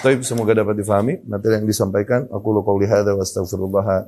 tapi 0.05 0.21
semoga 0.23 0.55
dapat 0.55 0.79
difahami 0.79 1.25
materi 1.27 1.59
yang 1.59 1.67
disampaikan. 1.67 2.29
Aku 2.31 2.53
lu 2.53 2.61
qauli 2.63 2.87
hadza 2.87 3.11
wa 3.11 3.23
astaghfirullah. 3.25 4.07